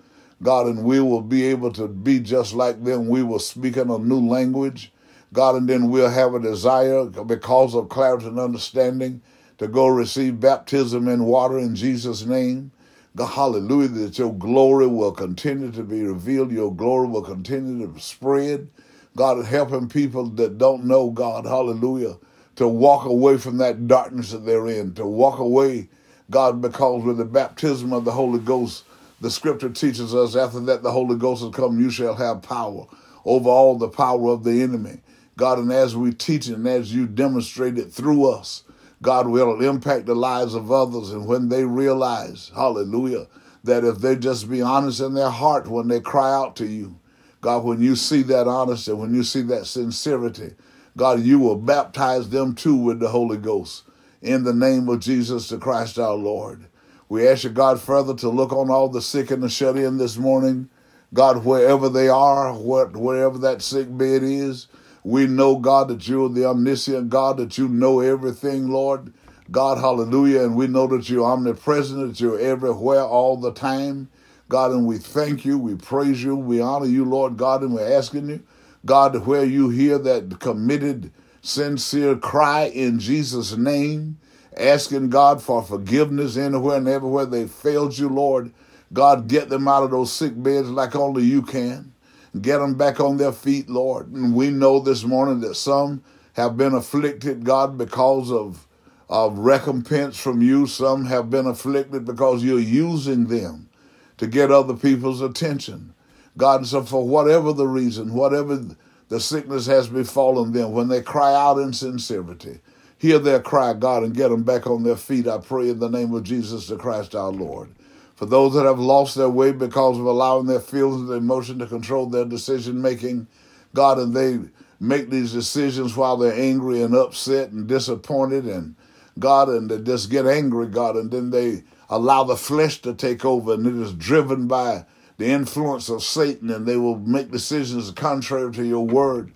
God, 0.44 0.68
and 0.68 0.84
we 0.84 1.00
will 1.00 1.22
be 1.22 1.46
able 1.46 1.72
to 1.74 1.88
be 1.88 2.20
just 2.20 2.54
like 2.54 2.84
them. 2.84 3.08
We 3.08 3.24
will 3.24 3.40
speak 3.40 3.78
in 3.78 3.90
a 3.90 3.98
new 3.98 4.20
language. 4.20 4.92
God, 5.32 5.56
and 5.56 5.68
then 5.68 5.90
we'll 5.90 6.10
have 6.10 6.36
a 6.36 6.40
desire 6.40 7.06
because 7.06 7.74
of 7.74 7.90
clarity 7.90 8.28
and 8.28 8.40
understanding 8.40 9.22
to 9.58 9.68
go 9.68 9.88
receive 9.88 10.40
baptism 10.40 11.08
in 11.08 11.26
water 11.26 11.58
in 11.58 11.76
Jesus' 11.76 12.26
name. 12.26 12.72
God, 13.16 13.28
hallelujah, 13.28 13.88
that 13.90 14.20
your 14.20 14.34
glory 14.34 14.88
will 14.88 15.12
continue 15.12 15.72
to 15.72 15.84
be 15.84 16.04
revealed, 16.04 16.52
your 16.52 16.76
glory 16.76 17.08
will 17.08 17.22
continue 17.22 17.92
to 17.92 18.00
spread. 18.00 18.68
God, 19.16 19.44
helping 19.46 19.88
people 19.88 20.26
that 20.32 20.58
don't 20.58 20.86
know 20.86 21.12
God, 21.12 21.46
hallelujah, 21.46 22.18
to 22.56 22.68
walk 22.68 23.06
away 23.06 23.38
from 23.38 23.58
that 23.58 23.88
darkness 23.88 24.32
that 24.32 24.46
they're 24.46 24.68
in, 24.68 24.94
to 24.96 25.06
walk 25.06 25.40
away, 25.40 25.90
God, 26.30 26.62
because 26.62 27.04
with 27.04 27.18
the 27.18 27.26
baptism 27.26 27.94
of 27.94 28.06
the 28.06 28.12
Holy 28.12 28.40
Ghost, 28.40 28.84
the 29.24 29.32
scripture 29.32 29.70
teaches 29.70 30.14
us 30.14 30.36
after 30.36 30.60
that 30.60 30.84
the 30.84 30.92
Holy 30.92 31.16
Ghost 31.16 31.44
has 31.44 31.56
come, 31.56 31.80
you 31.80 31.90
shall 31.90 32.16
have 32.16 32.42
power 32.42 32.86
over 33.24 33.48
all 33.48 33.78
the 33.78 33.88
power 33.88 34.30
of 34.30 34.44
the 34.44 34.62
enemy. 34.62 35.00
God, 35.38 35.60
and 35.60 35.72
as 35.72 35.96
we 35.96 36.12
teach 36.12 36.48
and 36.48 36.68
as 36.68 36.94
you 36.94 37.08
demonstrate 37.08 37.78
it 37.78 37.94
through 37.94 38.30
us, 38.30 38.64
God 39.02 39.30
will 39.30 39.62
impact 39.62 40.08
the 40.08 40.14
lives 40.14 40.56
of 40.56 40.74
others. 40.74 41.12
And 41.12 41.26
when 41.26 41.48
they 41.48 41.64
realize, 41.64 42.52
hallelujah, 42.54 43.28
that 43.64 43.86
if 43.86 44.00
they 44.00 44.18
just 44.18 44.50
be 44.50 44.62
honest 44.62 45.00
in 45.00 45.14
their 45.14 45.30
heart 45.30 45.70
when 45.70 45.88
they 45.88 46.02
cry 46.02 46.34
out 46.34 46.58
to 46.58 46.66
you, 46.66 47.00
God, 47.40 47.64
when 47.64 47.82
you 47.82 47.96
see 47.96 48.24
that 48.24 48.50
honesty, 48.50 48.92
when 48.92 49.14
you 49.14 49.24
see 49.24 49.42
that 49.44 49.68
sincerity, 49.68 50.54
God, 50.98 51.22
you 51.22 51.40
will 51.40 51.56
baptize 51.56 52.30
them 52.30 52.56
too 52.56 52.76
with 52.76 53.00
the 53.00 53.08
Holy 53.08 53.38
Ghost. 53.38 53.84
In 54.22 54.44
the 54.44 54.54
name 54.54 54.90
of 54.90 55.00
Jesus 55.00 55.48
the 55.48 55.58
Christ 55.58 55.98
our 55.98 56.16
Lord. 56.16 56.68
We 57.14 57.28
ask 57.28 57.44
you, 57.44 57.52
God, 57.52 57.80
further 57.80 58.16
to 58.16 58.30
look 58.30 58.52
on 58.52 58.72
all 58.72 58.90
the 58.90 59.00
sick 59.00 59.30
and 59.30 59.44
the 59.44 59.48
shut 59.48 59.78
in 59.78 60.00
this 60.00 60.18
morning. 60.18 60.72
God, 61.14 61.46
wherever 61.46 61.88
they 61.88 62.10
are, 62.10 62.52
what, 62.56 62.98
wherever 62.98 63.38
that 63.38 63.62
sick 63.62 63.96
bed 63.96 64.24
is, 64.24 64.66
we 65.04 65.28
know, 65.28 65.58
God, 65.58 65.90
that 65.90 66.08
you're 66.08 66.28
the 66.28 66.46
omniscient 66.46 67.12
God, 67.12 67.38
that 67.38 67.56
you 67.56 67.70
know 67.70 68.00
everything, 68.00 68.72
Lord. 68.72 69.14
God, 69.52 69.78
hallelujah. 69.78 70.44
And 70.44 70.56
we 70.56 70.66
know 70.66 70.88
that 70.88 71.08
you're 71.08 71.24
omnipresent, 71.24 72.08
that 72.08 72.20
you're 72.20 72.40
everywhere 72.40 73.04
all 73.04 73.38
the 73.38 73.54
time. 73.54 74.10
God, 74.50 74.72
and 74.72 74.88
we 74.88 74.98
thank 74.98 75.46
you, 75.46 75.60
we 75.60 75.76
praise 75.76 76.24
you, 76.24 76.36
we 76.36 76.62
honor 76.62 76.88
you, 76.88 77.06
Lord 77.06 77.38
God, 77.38 77.62
and 77.62 77.76
we're 77.76 77.96
asking 77.96 78.28
you, 78.28 78.44
God, 78.88 79.28
where 79.28 79.46
you 79.46 79.70
hear 79.70 80.00
that 80.00 80.40
committed, 80.40 81.12
sincere 81.44 82.16
cry 82.16 82.64
in 82.64 82.98
Jesus' 82.98 83.56
name, 83.56 84.18
asking 84.58 85.10
God 85.10 85.42
for 85.42 85.64
forgiveness 85.64 86.38
anywhere 86.38 86.78
and 86.78 86.88
everywhere 86.88 87.26
they 87.26 87.48
failed 87.48 87.98
you, 87.98 88.10
Lord. 88.10 88.52
God, 88.92 89.28
get 89.28 89.50
them 89.50 89.68
out 89.68 89.84
of 89.84 89.92
those 89.92 90.12
sick 90.12 90.34
beds 90.36 90.70
like 90.70 90.96
only 90.96 91.24
you 91.24 91.42
can. 91.42 91.94
Get 92.40 92.60
them 92.60 92.76
back 92.76 93.00
on 93.00 93.18
their 93.18 93.32
feet, 93.32 93.70
Lord. 93.70 94.12
And 94.12 94.36
we 94.36 94.50
know 94.50 94.80
this 94.80 95.04
morning 95.04 95.40
that 95.42 95.56
some 95.56 96.04
have 96.34 96.58
been 96.58 96.74
afflicted, 96.74 97.44
God, 97.44 97.78
because 97.78 98.32
of, 98.32 98.68
of 99.08 99.38
recompense 99.38 100.18
from 100.18 100.42
you. 100.42 100.66
Some 100.66 101.06
have 101.06 101.30
been 101.30 101.46
afflicted 101.46 102.06
because 102.06 102.44
you're 102.44 102.60
using 102.60 103.28
them 103.28 103.70
to 104.18 104.28
get 104.28 104.52
other 104.52 104.76
people's 104.76 105.22
attention. 105.22 105.94
God, 106.38 106.66
so 106.66 106.82
for 106.84 107.08
whatever 107.08 107.54
the 107.54 107.68
reason, 107.68 108.14
whatever 108.14 108.66
the 109.10 109.20
sickness 109.20 109.68
has 109.68 109.88
befallen 109.88 110.54
them, 110.54 110.72
when 110.72 110.88
they 110.88 111.02
cry 111.02 111.36
out 111.36 111.60
in 111.60 111.74
sincerity, 111.74 112.60
hear 113.04 113.20
their 113.20 113.42
cry, 113.42 113.74
God, 113.74 114.04
and 114.04 114.16
get 114.16 114.30
them 114.30 114.44
back 114.44 114.66
on 114.66 114.84
their 114.84 114.96
feet. 114.96 115.28
I 115.28 115.38
pray 115.38 115.70
in 115.70 115.80
the 115.80 115.90
name 115.90 116.14
of 116.14 116.24
Jesus 116.24 116.68
the 116.68 116.78
Christ 116.78 117.14
our 117.14 117.34
Lord. 117.34 117.68
For 118.16 118.26
those 118.26 118.54
that 118.54 118.64
have 118.64 118.80
lost 118.80 119.16
their 119.16 119.30
way 119.30 119.52
because 119.52 120.00
of 120.00 120.06
allowing 120.06 120.46
their 120.46 120.62
feelings 120.62 121.10
and 121.10 121.18
emotion 121.18 121.60
to 121.60 121.68
control 121.68 122.06
their 122.06 122.24
decision 122.24 122.82
making, 122.82 123.28
God, 123.76 123.98
and 124.00 124.16
they 124.16 124.40
make 124.80 125.10
these 125.10 125.34
decisions 125.34 125.98
while 125.98 126.16
they're 126.16 126.34
angry 126.34 126.82
and 126.82 126.96
upset 126.96 127.50
and 127.50 127.68
disappointed, 127.68 128.46
and 128.46 128.74
God, 129.20 129.50
and 129.50 129.70
they 129.70 129.80
just 129.80 130.10
get 130.10 130.26
angry, 130.26 130.68
God, 130.68 130.96
and 130.96 131.12
then 131.12 131.30
they 131.30 131.64
allow 131.90 132.24
the 132.24 132.38
flesh 132.38 132.82
to 132.84 132.94
take 132.94 133.26
over, 133.26 133.56
and 133.56 133.68
it 133.68 133.76
is 133.76 133.94
driven 133.94 134.48
by 134.48 134.86
the 135.18 135.28
influence 135.28 135.90
of 135.90 136.04
Satan, 136.04 136.50
and 136.50 136.66
they 136.66 136.78
will 136.78 137.00
make 137.00 137.32
decisions 137.32 137.92
contrary 137.92 138.54
to 138.54 138.66
your 138.66 138.88
word. 138.88 139.34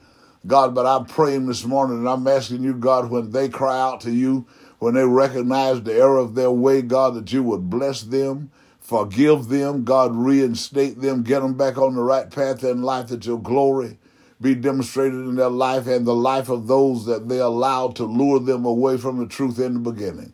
God, 0.48 0.74
but 0.74 0.86
I'm 0.86 1.06
praying 1.06 1.48
this 1.48 1.66
morning 1.66 1.98
and 1.98 2.10
I'm 2.10 2.26
asking 2.26 2.64
you, 2.64 2.74
God, 2.74 3.10
when 3.10 3.32
they 3.32 3.50
cry 3.50 3.78
out 3.78 4.02
to 4.02 4.12
you, 4.12 4.48
when 4.80 4.94
they 4.94 5.04
recognize 5.04 5.82
the 5.84 5.94
error 5.94 6.18
of 6.18 6.36
their 6.36 6.52
way, 6.52 6.82
God, 6.82 7.16
that 7.16 7.34
you 7.34 7.44
would 7.44 7.70
bless 7.70 8.02
them, 8.02 8.50
forgive 8.80 9.50
them, 9.50 9.84
God, 9.84 10.16
reinstate 10.16 11.02
them, 11.02 11.24
get 11.24 11.42
them 11.42 11.56
back 11.56 11.78
on 11.78 11.96
the 11.96 12.02
right 12.02 12.32
path 12.32 12.64
in 12.64 12.82
life, 12.82 13.08
that 13.08 13.26
your 13.26 13.40
glory 13.40 13.98
be 14.40 14.56
demonstrated 14.56 15.20
in 15.20 15.36
their 15.36 15.50
life 15.50 15.88
and 15.88 16.06
the 16.06 16.16
life 16.16 16.48
of 16.48 16.68
those 16.68 17.06
that 17.06 17.28
they 17.28 17.40
allowed 17.40 17.96
to 17.98 18.06
lure 18.06 18.40
them 18.40 18.66
away 18.66 18.98
from 18.98 19.18
the 19.18 19.26
truth 19.26 19.60
in 19.60 19.74
the 19.74 19.92
beginning. 19.92 20.32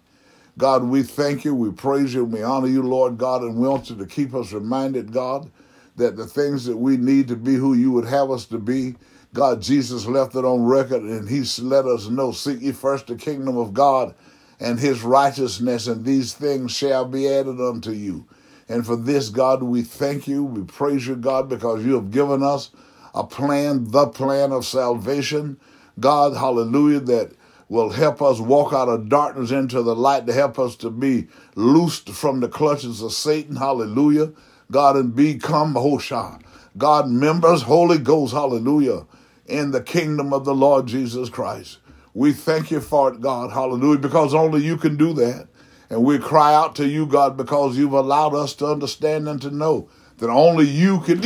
God, 0.58 0.84
we 0.84 1.02
thank 1.02 1.44
you, 1.44 1.56
we 1.56 1.72
praise 1.72 2.14
you, 2.14 2.24
we 2.26 2.44
honor 2.44 2.68
you, 2.68 2.84
Lord 2.84 3.18
God, 3.18 3.42
and 3.42 3.56
we 3.58 3.68
want 3.68 3.90
you 3.90 3.96
to 3.96 4.06
keep 4.06 4.36
us 4.36 4.52
reminded, 4.52 5.12
God, 5.12 5.50
that 5.96 6.18
the 6.18 6.28
things 6.28 6.66
that 6.66 6.78
we 6.78 6.98
need 6.98 7.28
to 7.30 7.36
be 7.36 7.56
who 7.56 7.74
you 7.74 7.92
would 7.92 8.06
have 8.06 8.30
us 8.30 8.46
to 8.48 8.60
be, 8.60 8.96
God, 9.34 9.62
Jesus 9.62 10.06
left 10.06 10.36
it 10.36 10.46
on 10.46 10.64
record 10.64 11.02
and 11.02 11.28
he 11.28 11.44
let 11.64 11.86
us 11.86 12.08
know, 12.08 12.32
seek 12.32 12.62
ye 12.62 12.72
first 12.72 13.08
the 13.08 13.16
kingdom 13.16 13.58
of 13.58 13.74
God 13.74 14.14
and 14.60 14.80
his 14.80 15.04
righteousness, 15.04 15.88
and 15.88 16.06
these 16.06 16.34
things 16.34 16.72
shall 16.72 17.06
be 17.06 17.28
added 17.28 17.60
unto 17.60 17.92
you. 17.92 18.28
And 18.70 18.86
for 18.86 18.96
this, 18.96 19.30
God, 19.30 19.64
we 19.64 19.82
thank 19.82 20.28
you, 20.28 20.44
we 20.44 20.64
praise 20.64 21.08
you, 21.08 21.16
God, 21.16 21.50
because 21.50 21.84
you 21.84 21.96
have 21.96 22.12
given 22.12 22.44
us 22.44 22.70
a 23.14 23.24
plan, 23.24 23.90
the 23.92 24.08
plan 24.08 24.52
of 24.52 24.66
salvation. 24.66 25.60
God, 26.00 26.36
hallelujah, 26.36 27.02
that 27.02 27.34
will 27.68 27.90
help 27.90 28.22
us 28.22 28.40
walk 28.40 28.72
out 28.72 28.88
of 28.88 29.10
darkness 29.10 29.52
into 29.52 29.82
the 29.82 29.96
light, 29.96 30.28
to 30.28 30.34
help 30.34 30.60
us 30.60 30.76
to 30.78 30.90
be 30.90 31.28
loosed 31.56 32.10
from 32.10 32.40
the 32.40 32.48
clutches 32.48 33.02
of 33.02 33.12
Satan. 33.12 33.56
Hallelujah. 33.56 34.32
God, 34.72 34.96
and 34.96 35.16
become 35.16 35.76
oh, 35.76 35.98
Hosha. 35.98 36.42
God, 36.78 37.08
members, 37.08 37.62
Holy 37.62 38.00
Ghost, 38.00 38.34
hallelujah, 38.34 39.06
in 39.54 39.72
the 39.72 39.82
kingdom 39.82 40.34
of 40.34 40.46
the 40.46 40.56
Lord 40.56 40.88
Jesus 40.88 41.30
Christ. 41.30 41.78
We 42.14 42.34
thank 42.34 42.72
you 42.72 42.82
for 42.82 43.14
it, 43.14 43.22
God, 43.22 43.52
hallelujah, 43.52 44.00
because 44.00 44.34
only 44.34 44.64
you 44.64 44.78
can 44.78 44.98
do 44.98 45.14
that. 45.14 45.48
And 45.90 46.04
we 46.04 46.18
cry 46.18 46.54
out 46.56 46.76
to 46.78 46.88
you, 46.88 47.06
God, 47.06 47.38
because 47.38 47.78
you've 47.78 47.94
allowed 47.94 48.34
us 48.34 48.54
to 48.56 48.68
understand 48.68 49.28
and 49.28 49.42
to 49.42 49.52
know 49.52 49.90
that 50.18 50.30
only 50.30 50.66
you 50.66 51.00
can. 51.02 51.22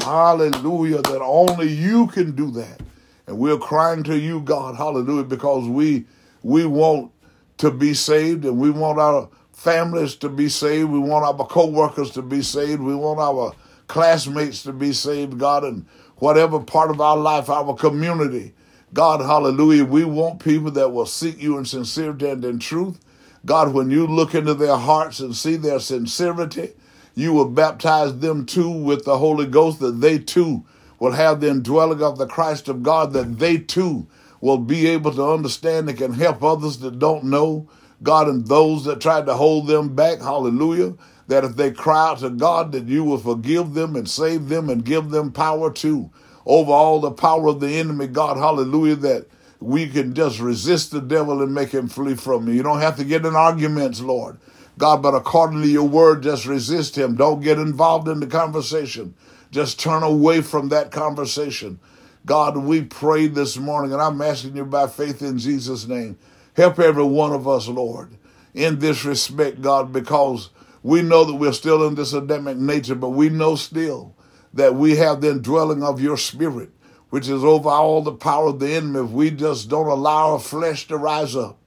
Hallelujah, 0.00 1.02
that 1.02 1.20
only 1.22 1.68
you 1.68 2.06
can 2.08 2.32
do 2.32 2.50
that. 2.52 2.80
And 3.26 3.38
we're 3.38 3.58
crying 3.58 4.02
to 4.04 4.18
you, 4.18 4.40
God, 4.40 4.76
hallelujah, 4.76 5.24
because 5.24 5.68
we 5.68 6.06
we 6.42 6.64
want 6.66 7.12
to 7.58 7.70
be 7.70 7.94
saved 7.94 8.44
and 8.44 8.58
we 8.58 8.70
want 8.70 8.98
our 8.98 9.28
families 9.52 10.16
to 10.16 10.28
be 10.28 10.48
saved. 10.48 10.90
We 10.90 10.98
want 10.98 11.24
our 11.24 11.46
co-workers 11.46 12.10
to 12.12 12.22
be 12.22 12.42
saved. 12.42 12.80
We 12.80 12.94
want 12.94 13.20
our 13.20 13.52
classmates 13.90 14.62
to 14.62 14.72
be 14.72 14.92
saved, 14.92 15.38
God, 15.38 15.64
and 15.64 15.84
whatever 16.16 16.60
part 16.60 16.90
of 16.90 17.00
our 17.00 17.16
life, 17.16 17.50
our 17.50 17.74
community. 17.74 18.54
God, 18.94 19.20
hallelujah. 19.20 19.84
We 19.84 20.04
want 20.04 20.38
people 20.42 20.70
that 20.70 20.90
will 20.90 21.06
seek 21.06 21.42
you 21.42 21.58
in 21.58 21.64
sincerity 21.64 22.28
and 22.28 22.44
in 22.44 22.60
truth. 22.60 23.00
God, 23.44 23.74
when 23.74 23.90
you 23.90 24.06
look 24.06 24.34
into 24.34 24.54
their 24.54 24.76
hearts 24.76 25.18
and 25.18 25.34
see 25.34 25.56
their 25.56 25.80
sincerity, 25.80 26.70
you 27.16 27.32
will 27.32 27.50
baptize 27.50 28.16
them 28.20 28.46
too 28.46 28.70
with 28.70 29.04
the 29.04 29.18
Holy 29.18 29.46
Ghost, 29.46 29.80
that 29.80 30.00
they 30.00 30.18
too 30.18 30.64
will 31.00 31.12
have 31.12 31.40
the 31.40 31.48
indwelling 31.48 32.02
of 32.02 32.16
the 32.16 32.26
Christ 32.26 32.68
of 32.68 32.84
God, 32.84 33.12
that 33.12 33.40
they 33.40 33.58
too 33.58 34.06
will 34.40 34.58
be 34.58 34.86
able 34.86 35.12
to 35.12 35.32
understand 35.32 35.88
and 35.88 35.98
can 35.98 36.12
help 36.12 36.44
others 36.44 36.78
that 36.78 37.00
don't 37.00 37.24
know 37.24 37.68
God 38.02 38.28
and 38.28 38.46
those 38.46 38.84
that 38.84 39.00
tried 39.00 39.26
to 39.26 39.34
hold 39.34 39.66
them 39.66 39.94
back. 39.94 40.20
Hallelujah. 40.20 40.94
That 41.30 41.44
if 41.44 41.54
they 41.54 41.70
cry 41.70 42.08
out 42.08 42.18
to 42.18 42.30
God, 42.30 42.72
that 42.72 42.88
you 42.88 43.04
will 43.04 43.18
forgive 43.18 43.74
them 43.74 43.94
and 43.94 44.10
save 44.10 44.48
them 44.48 44.68
and 44.68 44.84
give 44.84 45.10
them 45.10 45.30
power 45.30 45.72
too 45.72 46.10
over 46.44 46.72
all 46.72 46.98
the 46.98 47.12
power 47.12 47.46
of 47.46 47.60
the 47.60 47.68
enemy. 47.68 48.08
God, 48.08 48.36
hallelujah, 48.36 48.96
that 48.96 49.26
we 49.60 49.86
can 49.86 50.12
just 50.12 50.40
resist 50.40 50.90
the 50.90 51.00
devil 51.00 51.40
and 51.40 51.54
make 51.54 51.70
him 51.70 51.86
flee 51.86 52.16
from 52.16 52.48
you. 52.48 52.54
You 52.54 52.64
don't 52.64 52.80
have 52.80 52.96
to 52.96 53.04
get 53.04 53.24
in 53.24 53.36
arguments, 53.36 54.00
Lord. 54.00 54.38
God, 54.76 55.02
but 55.02 55.14
according 55.14 55.62
to 55.62 55.68
your 55.68 55.86
word, 55.86 56.24
just 56.24 56.46
resist 56.46 56.98
him. 56.98 57.14
Don't 57.14 57.42
get 57.42 57.60
involved 57.60 58.08
in 58.08 58.18
the 58.18 58.26
conversation. 58.26 59.14
Just 59.52 59.78
turn 59.78 60.02
away 60.02 60.40
from 60.40 60.70
that 60.70 60.90
conversation. 60.90 61.78
God, 62.26 62.56
we 62.56 62.82
prayed 62.82 63.36
this 63.36 63.56
morning, 63.56 63.92
and 63.92 64.02
I'm 64.02 64.20
asking 64.20 64.56
you 64.56 64.64
by 64.64 64.88
faith 64.88 65.22
in 65.22 65.38
Jesus' 65.38 65.86
name, 65.86 66.18
help 66.56 66.80
every 66.80 67.04
one 67.04 67.32
of 67.32 67.46
us, 67.46 67.68
Lord, 67.68 68.16
in 68.52 68.80
this 68.80 69.04
respect, 69.04 69.62
God, 69.62 69.92
because 69.92 70.50
we 70.82 71.02
know 71.02 71.24
that 71.24 71.34
we're 71.34 71.52
still 71.52 71.86
in 71.86 71.94
this 71.94 72.12
Adamic 72.12 72.56
nature, 72.56 72.94
but 72.94 73.10
we 73.10 73.28
know 73.28 73.54
still 73.54 74.14
that 74.54 74.74
we 74.74 74.96
have 74.96 75.20
the 75.20 75.30
indwelling 75.30 75.82
of 75.82 76.00
your 76.00 76.16
spirit, 76.16 76.70
which 77.10 77.28
is 77.28 77.44
over 77.44 77.68
all 77.68 78.02
the 78.02 78.12
power 78.12 78.48
of 78.48 78.60
the 78.60 78.72
enemy. 78.72 79.00
If 79.00 79.10
we 79.10 79.30
just 79.30 79.68
don't 79.68 79.86
allow 79.86 80.32
our 80.32 80.38
flesh 80.38 80.88
to 80.88 80.96
rise 80.96 81.36
up, 81.36 81.58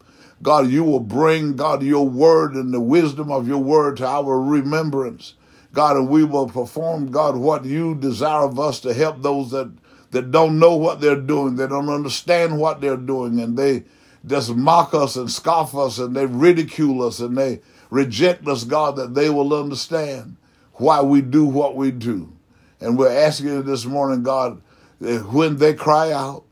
God, 0.42 0.70
you 0.70 0.84
will 0.84 1.00
bring, 1.00 1.56
God, 1.56 1.84
your 1.84 2.08
word 2.08 2.56
and 2.56 2.74
the 2.74 2.82
wisdom 2.82 3.32
of 3.32 3.48
your 3.48 3.60
word 3.60 3.98
to 3.98 4.06
our 4.08 4.42
remembrance. 4.42 5.36
God, 5.72 5.96
and 5.96 6.10
we 6.10 6.24
will 6.24 6.48
perform, 6.48 7.12
God, 7.12 7.38
what 7.38 7.66
you 7.66 7.96
desire 7.96 8.44
of 8.44 8.60
us 8.60 8.80
to 8.82 8.94
help 8.94 9.22
those 9.22 9.52
that, 9.52 9.72
that 10.12 10.32
don't 10.32 10.60
know 10.60 10.76
what 10.76 11.02
they're 11.02 11.16
doing, 11.16 11.56
they 11.56 11.68
don't 11.68 11.90
understand 11.90 12.60
what 12.60 12.82
they're 12.82 12.98
doing, 12.98 13.40
and 13.40 13.58
they 13.58 13.84
just 14.26 14.56
mock 14.56 14.94
us 14.94 15.16
and 15.16 15.30
scoff 15.30 15.76
us 15.76 16.00
and 16.00 16.16
they 16.16 16.26
ridicule 16.26 17.06
us 17.06 17.20
and 17.20 17.38
they 17.38 17.62
reject 17.90 18.48
us, 18.48 18.64
God, 18.64 18.96
that 18.96 19.14
they 19.14 19.30
will 19.30 19.54
understand 19.54 20.38
why 20.74 21.02
we 21.02 21.22
do 21.22 21.46
what 21.46 21.76
we 21.76 21.92
do. 21.92 22.32
And 22.80 22.98
we're 22.98 23.12
asking 23.12 23.48
you 23.48 23.62
this 23.62 23.86
morning, 23.86 24.24
God, 24.24 24.62
when 25.00 25.58
they 25.58 25.74
cry 25.74 26.12
out, 26.12 26.46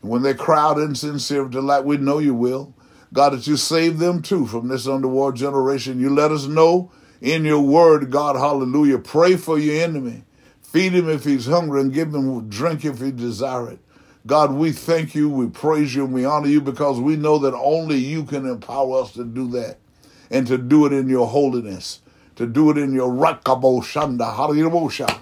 when 0.00 0.22
they 0.22 0.34
cry 0.34 0.60
out 0.60 0.78
in 0.78 0.94
sincerity, 0.94 1.58
like 1.58 1.84
we 1.84 1.96
know 1.96 2.18
you 2.18 2.34
will, 2.34 2.74
God, 3.12 3.30
that 3.30 3.46
you 3.46 3.56
save 3.56 3.98
them 3.98 4.22
too 4.22 4.46
from 4.46 4.68
this 4.68 4.86
underworld 4.86 5.36
generation. 5.36 6.00
You 6.00 6.10
let 6.10 6.30
us 6.30 6.46
know 6.46 6.92
in 7.20 7.44
your 7.44 7.60
word, 7.60 8.10
God, 8.10 8.36
hallelujah. 8.36 8.98
Pray 8.98 9.36
for 9.36 9.58
your 9.58 9.82
enemy. 9.82 10.24
Feed 10.62 10.92
him 10.92 11.08
if 11.08 11.24
he's 11.24 11.46
hungry 11.46 11.80
and 11.80 11.92
give 11.92 12.14
him 12.14 12.48
drink 12.48 12.84
if 12.84 13.00
he 13.00 13.10
desire 13.10 13.70
it. 13.70 13.78
God, 14.28 14.52
we 14.52 14.72
thank 14.72 15.14
you, 15.14 15.30
we 15.30 15.48
praise 15.48 15.94
you, 15.94 16.04
and 16.04 16.12
we 16.12 16.26
honor 16.26 16.48
you 16.48 16.60
because 16.60 17.00
we 17.00 17.16
know 17.16 17.38
that 17.38 17.54
only 17.54 17.96
you 17.96 18.24
can 18.24 18.46
empower 18.46 19.00
us 19.00 19.14
to 19.14 19.24
do 19.24 19.48
that 19.52 19.78
and 20.30 20.46
to 20.48 20.58
do 20.58 20.84
it 20.84 20.92
in 20.92 21.08
your 21.08 21.26
holiness, 21.26 22.02
to 22.36 22.46
do 22.46 22.70
it 22.70 22.76
in 22.76 22.92
your 22.92 23.10
rakabo 23.10 23.80
shanda, 23.82 24.36
hallelujah, 24.36 25.20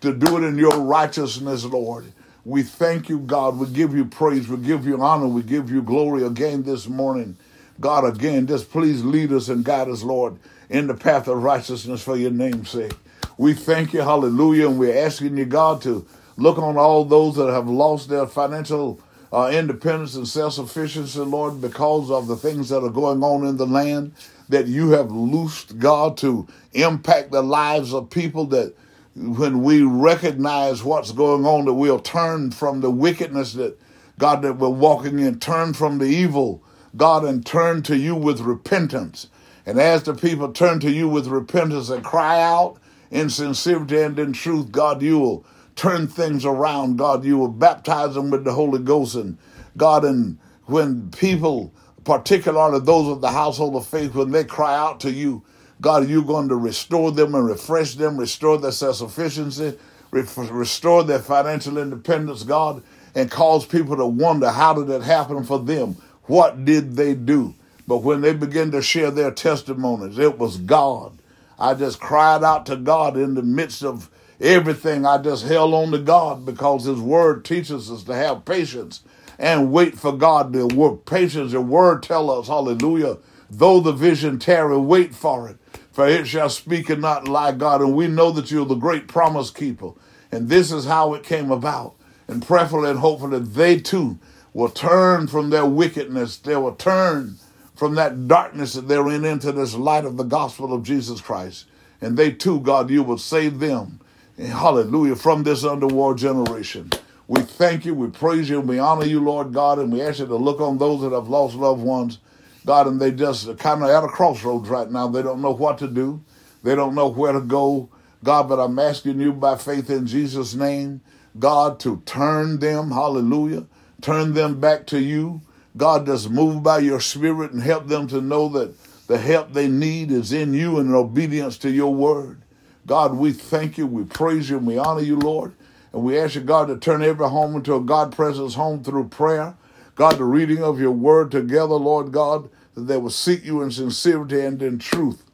to 0.00 0.14
do 0.14 0.38
it 0.38 0.46
in 0.46 0.56
your 0.56 0.80
righteousness, 0.80 1.64
Lord. 1.64 2.12
We 2.44 2.62
thank 2.62 3.08
you, 3.08 3.18
God. 3.18 3.58
We 3.58 3.66
give 3.66 3.92
you 3.92 4.04
praise. 4.04 4.48
We 4.48 4.58
give 4.58 4.86
you 4.86 5.02
honor. 5.02 5.26
We 5.26 5.42
give 5.42 5.68
you 5.68 5.82
glory 5.82 6.24
again 6.24 6.62
this 6.62 6.88
morning. 6.88 7.36
God, 7.80 8.04
again, 8.04 8.46
just 8.46 8.70
please 8.70 9.04
lead 9.04 9.32
us 9.32 9.48
and 9.48 9.64
guide 9.64 9.88
us, 9.88 10.04
Lord 10.04 10.38
in 10.70 10.86
the 10.86 10.94
path 10.94 11.28
of 11.28 11.42
righteousness 11.42 12.02
for 12.02 12.16
your 12.16 12.30
name's 12.30 12.70
sake. 12.70 12.94
We 13.36 13.54
thank 13.54 13.92
you, 13.92 14.02
hallelujah, 14.02 14.68
and 14.68 14.78
we're 14.78 15.04
asking 15.06 15.36
you, 15.36 15.44
God, 15.44 15.82
to 15.82 16.06
look 16.36 16.58
on 16.58 16.76
all 16.76 17.04
those 17.04 17.36
that 17.36 17.52
have 17.52 17.68
lost 17.68 18.08
their 18.08 18.26
financial 18.26 19.00
uh, 19.32 19.50
independence 19.52 20.14
and 20.14 20.28
self 20.28 20.54
sufficiency, 20.54 21.18
Lord, 21.18 21.60
because 21.60 22.10
of 22.10 22.26
the 22.28 22.36
things 22.36 22.68
that 22.68 22.82
are 22.84 22.90
going 22.90 23.22
on 23.22 23.46
in 23.46 23.56
the 23.56 23.66
land 23.66 24.12
that 24.48 24.66
you 24.66 24.90
have 24.90 25.10
loosed, 25.10 25.78
God, 25.78 26.16
to 26.18 26.46
impact 26.72 27.32
the 27.32 27.42
lives 27.42 27.92
of 27.94 28.10
people 28.10 28.46
that 28.46 28.74
when 29.16 29.62
we 29.62 29.82
recognize 29.82 30.84
what's 30.84 31.12
going 31.12 31.46
on, 31.46 31.64
that 31.66 31.74
we'll 31.74 32.00
turn 32.00 32.50
from 32.50 32.80
the 32.80 32.90
wickedness 32.90 33.54
that, 33.54 33.78
God, 34.18 34.42
that 34.42 34.54
we're 34.54 34.68
walking 34.68 35.18
in, 35.18 35.40
turn 35.40 35.72
from 35.72 35.98
the 35.98 36.06
evil, 36.06 36.62
God, 36.96 37.24
and 37.24 37.44
turn 37.44 37.82
to 37.84 37.96
you 37.96 38.14
with 38.14 38.40
repentance. 38.40 39.28
And 39.66 39.80
as 39.80 40.02
the 40.02 40.14
people 40.14 40.52
turn 40.52 40.80
to 40.80 40.90
you 40.90 41.08
with 41.08 41.26
repentance 41.26 41.90
and 41.90 42.04
cry 42.04 42.42
out 42.42 42.78
in 43.10 43.30
sincerity 43.30 44.00
and 44.00 44.18
in 44.18 44.32
truth, 44.32 44.72
God, 44.72 45.00
you 45.02 45.18
will 45.18 45.46
turn 45.76 46.06
things 46.06 46.44
around. 46.44 46.96
God, 46.96 47.24
you 47.24 47.38
will 47.38 47.48
baptize 47.48 48.14
them 48.14 48.30
with 48.30 48.44
the 48.44 48.52
Holy 48.52 48.78
Ghost. 48.78 49.14
And 49.14 49.38
God, 49.76 50.04
and 50.04 50.38
when 50.66 51.10
people, 51.10 51.72
particularly 52.04 52.80
those 52.80 53.08
of 53.08 53.20
the 53.20 53.30
household 53.30 53.76
of 53.76 53.86
faith, 53.86 54.14
when 54.14 54.30
they 54.30 54.44
cry 54.44 54.76
out 54.76 55.00
to 55.00 55.10
you, 55.10 55.42
God, 55.80 56.08
you're 56.08 56.22
going 56.22 56.48
to 56.48 56.56
restore 56.56 57.12
them 57.12 57.34
and 57.34 57.46
refresh 57.46 57.94
them, 57.94 58.16
restore 58.16 58.58
their 58.58 58.72
self 58.72 58.96
sufficiency, 58.96 59.76
restore 60.10 61.02
their 61.02 61.18
financial 61.18 61.78
independence, 61.78 62.42
God, 62.44 62.82
and 63.14 63.30
cause 63.30 63.66
people 63.66 63.96
to 63.96 64.06
wonder 64.06 64.50
how 64.50 64.74
did 64.74 64.88
it 64.88 65.02
happen 65.02 65.44
for 65.44 65.58
them? 65.58 65.96
What 66.24 66.64
did 66.64 66.96
they 66.96 67.14
do? 67.14 67.54
But 67.86 67.98
when 67.98 68.22
they 68.22 68.32
begin 68.32 68.70
to 68.70 68.80
share 68.80 69.10
their 69.10 69.30
testimonies, 69.30 70.18
it 70.18 70.38
was 70.38 70.56
God. 70.56 71.18
I 71.58 71.74
just 71.74 72.00
cried 72.00 72.42
out 72.42 72.66
to 72.66 72.76
God 72.76 73.16
in 73.16 73.34
the 73.34 73.42
midst 73.42 73.84
of 73.84 74.10
everything. 74.40 75.06
I 75.06 75.18
just 75.18 75.46
held 75.46 75.74
on 75.74 75.92
to 75.92 75.98
God 75.98 76.46
because 76.46 76.84
His 76.84 77.00
Word 77.00 77.44
teaches 77.44 77.90
us 77.90 78.04
to 78.04 78.14
have 78.14 78.44
patience 78.44 79.02
and 79.38 79.72
wait 79.72 79.98
for 79.98 80.12
God 80.16 80.52
to 80.54 80.66
work. 80.66 81.06
Patience, 81.06 81.52
your 81.52 81.62
Word 81.62 82.02
tell 82.02 82.30
us, 82.30 82.48
hallelujah, 82.48 83.18
though 83.50 83.80
the 83.80 83.92
vision 83.92 84.38
tarry, 84.38 84.78
wait 84.78 85.14
for 85.14 85.48
it. 85.48 85.58
For 85.92 86.08
it 86.08 86.26
shall 86.26 86.50
speak 86.50 86.90
and 86.90 87.02
not 87.02 87.28
lie, 87.28 87.52
God. 87.52 87.80
And 87.80 87.94
we 87.94 88.08
know 88.08 88.30
that 88.32 88.50
you're 88.50 88.66
the 88.66 88.74
great 88.74 89.08
promise 89.08 89.50
keeper. 89.50 89.92
And 90.32 90.48
this 90.48 90.72
is 90.72 90.86
how 90.86 91.14
it 91.14 91.22
came 91.22 91.52
about. 91.52 91.94
And 92.28 92.44
prayerfully 92.44 92.90
and 92.90 92.98
hopefully 92.98 93.38
they 93.38 93.78
too 93.80 94.18
will 94.52 94.70
turn 94.70 95.28
from 95.28 95.50
their 95.50 95.66
wickedness. 95.66 96.38
They 96.38 96.56
will 96.56 96.74
turn 96.74 97.36
from 97.76 97.94
that 97.96 98.28
darkness 98.28 98.74
that 98.74 98.88
they're 98.88 99.08
in 99.10 99.24
into 99.24 99.52
this 99.52 99.74
light 99.74 100.04
of 100.04 100.16
the 100.16 100.24
gospel 100.24 100.72
of 100.72 100.82
Jesus 100.82 101.20
Christ. 101.20 101.66
And 102.00 102.16
they 102.16 102.32
too, 102.32 102.60
God, 102.60 102.90
you 102.90 103.02
will 103.02 103.18
save 103.18 103.60
them. 103.60 104.00
And 104.36 104.48
hallelujah, 104.48 105.16
from 105.16 105.44
this 105.44 105.64
underworld 105.64 106.18
generation. 106.18 106.90
We 107.28 107.42
thank 107.42 107.84
you, 107.84 107.94
we 107.94 108.08
praise 108.08 108.50
you, 108.50 108.60
we 108.60 108.78
honor 108.78 109.06
you, 109.06 109.20
Lord 109.20 109.52
God, 109.52 109.78
and 109.78 109.92
we 109.92 110.02
ask 110.02 110.18
you 110.18 110.26
to 110.26 110.36
look 110.36 110.60
on 110.60 110.76
those 110.78 111.02
that 111.02 111.12
have 111.12 111.28
lost 111.28 111.54
loved 111.54 111.82
ones, 111.82 112.18
God, 112.66 112.86
and 112.86 113.00
they 113.00 113.12
just 113.12 113.48
are 113.48 113.54
kind 113.54 113.82
of 113.82 113.88
at 113.88 114.04
a 114.04 114.08
crossroads 114.08 114.68
right 114.68 114.90
now. 114.90 115.08
They 115.08 115.22
don't 115.22 115.40
know 115.40 115.52
what 115.52 115.78
to 115.78 115.88
do, 115.88 116.22
they 116.62 116.74
don't 116.74 116.94
know 116.94 117.08
where 117.08 117.32
to 117.32 117.40
go, 117.40 117.88
God, 118.24 118.48
but 118.48 118.58
I'm 118.58 118.78
asking 118.78 119.20
you 119.20 119.32
by 119.32 119.56
faith 119.56 119.88
in 119.88 120.06
Jesus' 120.06 120.54
name, 120.54 121.00
God, 121.38 121.80
to 121.80 122.02
turn 122.04 122.58
them, 122.58 122.90
hallelujah, 122.90 123.66
turn 124.02 124.34
them 124.34 124.60
back 124.60 124.86
to 124.88 125.00
you. 125.00 125.42
God, 125.76 126.06
just 126.06 126.30
move 126.30 126.62
by 126.62 126.78
your 126.78 127.00
spirit 127.00 127.52
and 127.52 127.62
help 127.62 127.88
them 127.88 128.06
to 128.08 128.20
know 128.20 128.48
that 128.50 128.74
the 129.06 129.18
help 129.18 129.52
they 129.52 129.68
need 129.68 130.10
is 130.10 130.32
in 130.32 130.54
you 130.54 130.78
and 130.78 130.90
in 130.90 130.94
obedience 130.94 131.58
to 131.58 131.70
your 131.70 131.92
word. 131.92 132.43
God, 132.86 133.14
we 133.14 133.32
thank 133.32 133.78
you, 133.78 133.86
we 133.86 134.04
praise 134.04 134.50
you, 134.50 134.58
and 134.58 134.66
we 134.66 134.78
honor 134.78 135.00
you, 135.00 135.16
Lord. 135.16 135.54
And 135.92 136.02
we 136.02 136.18
ask 136.18 136.34
you, 136.34 136.40
God, 136.40 136.68
to 136.68 136.76
turn 136.76 137.02
every 137.02 137.28
home 137.28 137.54
into 137.56 137.74
a 137.74 137.80
God 137.80 138.12
presence 138.12 138.54
home 138.54 138.82
through 138.82 139.08
prayer. 139.08 139.56
God, 139.94 140.18
the 140.18 140.24
reading 140.24 140.62
of 140.62 140.80
your 140.80 140.90
word 140.90 141.30
together, 141.30 141.74
Lord 141.74 142.12
God, 142.12 142.50
that 142.74 142.82
they 142.82 142.96
will 142.96 143.10
seek 143.10 143.44
you 143.44 143.62
in 143.62 143.70
sincerity 143.70 144.40
and 144.40 144.60
in 144.60 144.78
truth. 144.78 145.24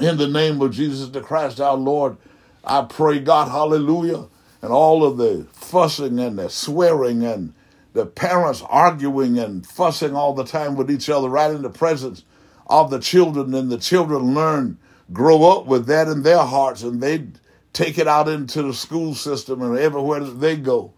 In 0.00 0.16
the 0.16 0.28
name 0.28 0.60
of 0.60 0.72
Jesus 0.72 1.08
the 1.08 1.20
Christ, 1.20 1.60
our 1.60 1.76
Lord, 1.76 2.16
I 2.64 2.82
pray, 2.82 3.18
God, 3.18 3.48
hallelujah. 3.48 4.26
And 4.62 4.72
all 4.72 5.04
of 5.04 5.18
the 5.18 5.46
fussing 5.52 6.18
and 6.18 6.38
the 6.38 6.48
swearing 6.48 7.24
and 7.24 7.52
the 7.92 8.06
parents 8.06 8.62
arguing 8.68 9.38
and 9.38 9.66
fussing 9.66 10.16
all 10.16 10.34
the 10.34 10.44
time 10.44 10.74
with 10.74 10.90
each 10.90 11.08
other 11.10 11.28
right 11.28 11.50
in 11.50 11.62
the 11.62 11.70
presence 11.70 12.24
of 12.66 12.90
the 12.90 12.98
children, 12.98 13.54
and 13.54 13.70
the 13.70 13.78
children 13.78 14.34
learn, 14.34 14.78
grow 15.12 15.44
up 15.44 15.66
with 15.66 15.86
that 15.86 16.08
in 16.08 16.22
their 16.22 16.42
hearts, 16.42 16.82
and 16.82 17.00
they 17.00 17.26
take 17.72 17.98
it 17.98 18.06
out 18.06 18.28
into 18.28 18.62
the 18.62 18.74
school 18.74 19.14
system 19.14 19.62
and 19.62 19.78
everywhere 19.78 20.20
they 20.20 20.56
go. 20.56 20.92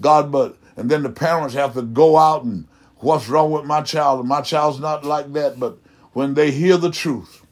God, 0.00 0.32
but 0.32 0.56
and 0.76 0.90
then 0.90 1.02
the 1.02 1.10
parents 1.10 1.54
have 1.54 1.74
to 1.74 1.82
go 1.82 2.16
out 2.16 2.44
and 2.44 2.66
what's 2.96 3.28
wrong 3.28 3.50
with 3.52 3.64
my 3.64 3.82
child? 3.82 4.20
And 4.20 4.28
my 4.28 4.40
child's 4.40 4.80
not 4.80 5.04
like 5.04 5.32
that, 5.34 5.60
but 5.60 5.78
when 6.12 6.34
they 6.34 6.50
hear 6.50 6.76
the 6.76 6.90
truth, 6.90 7.44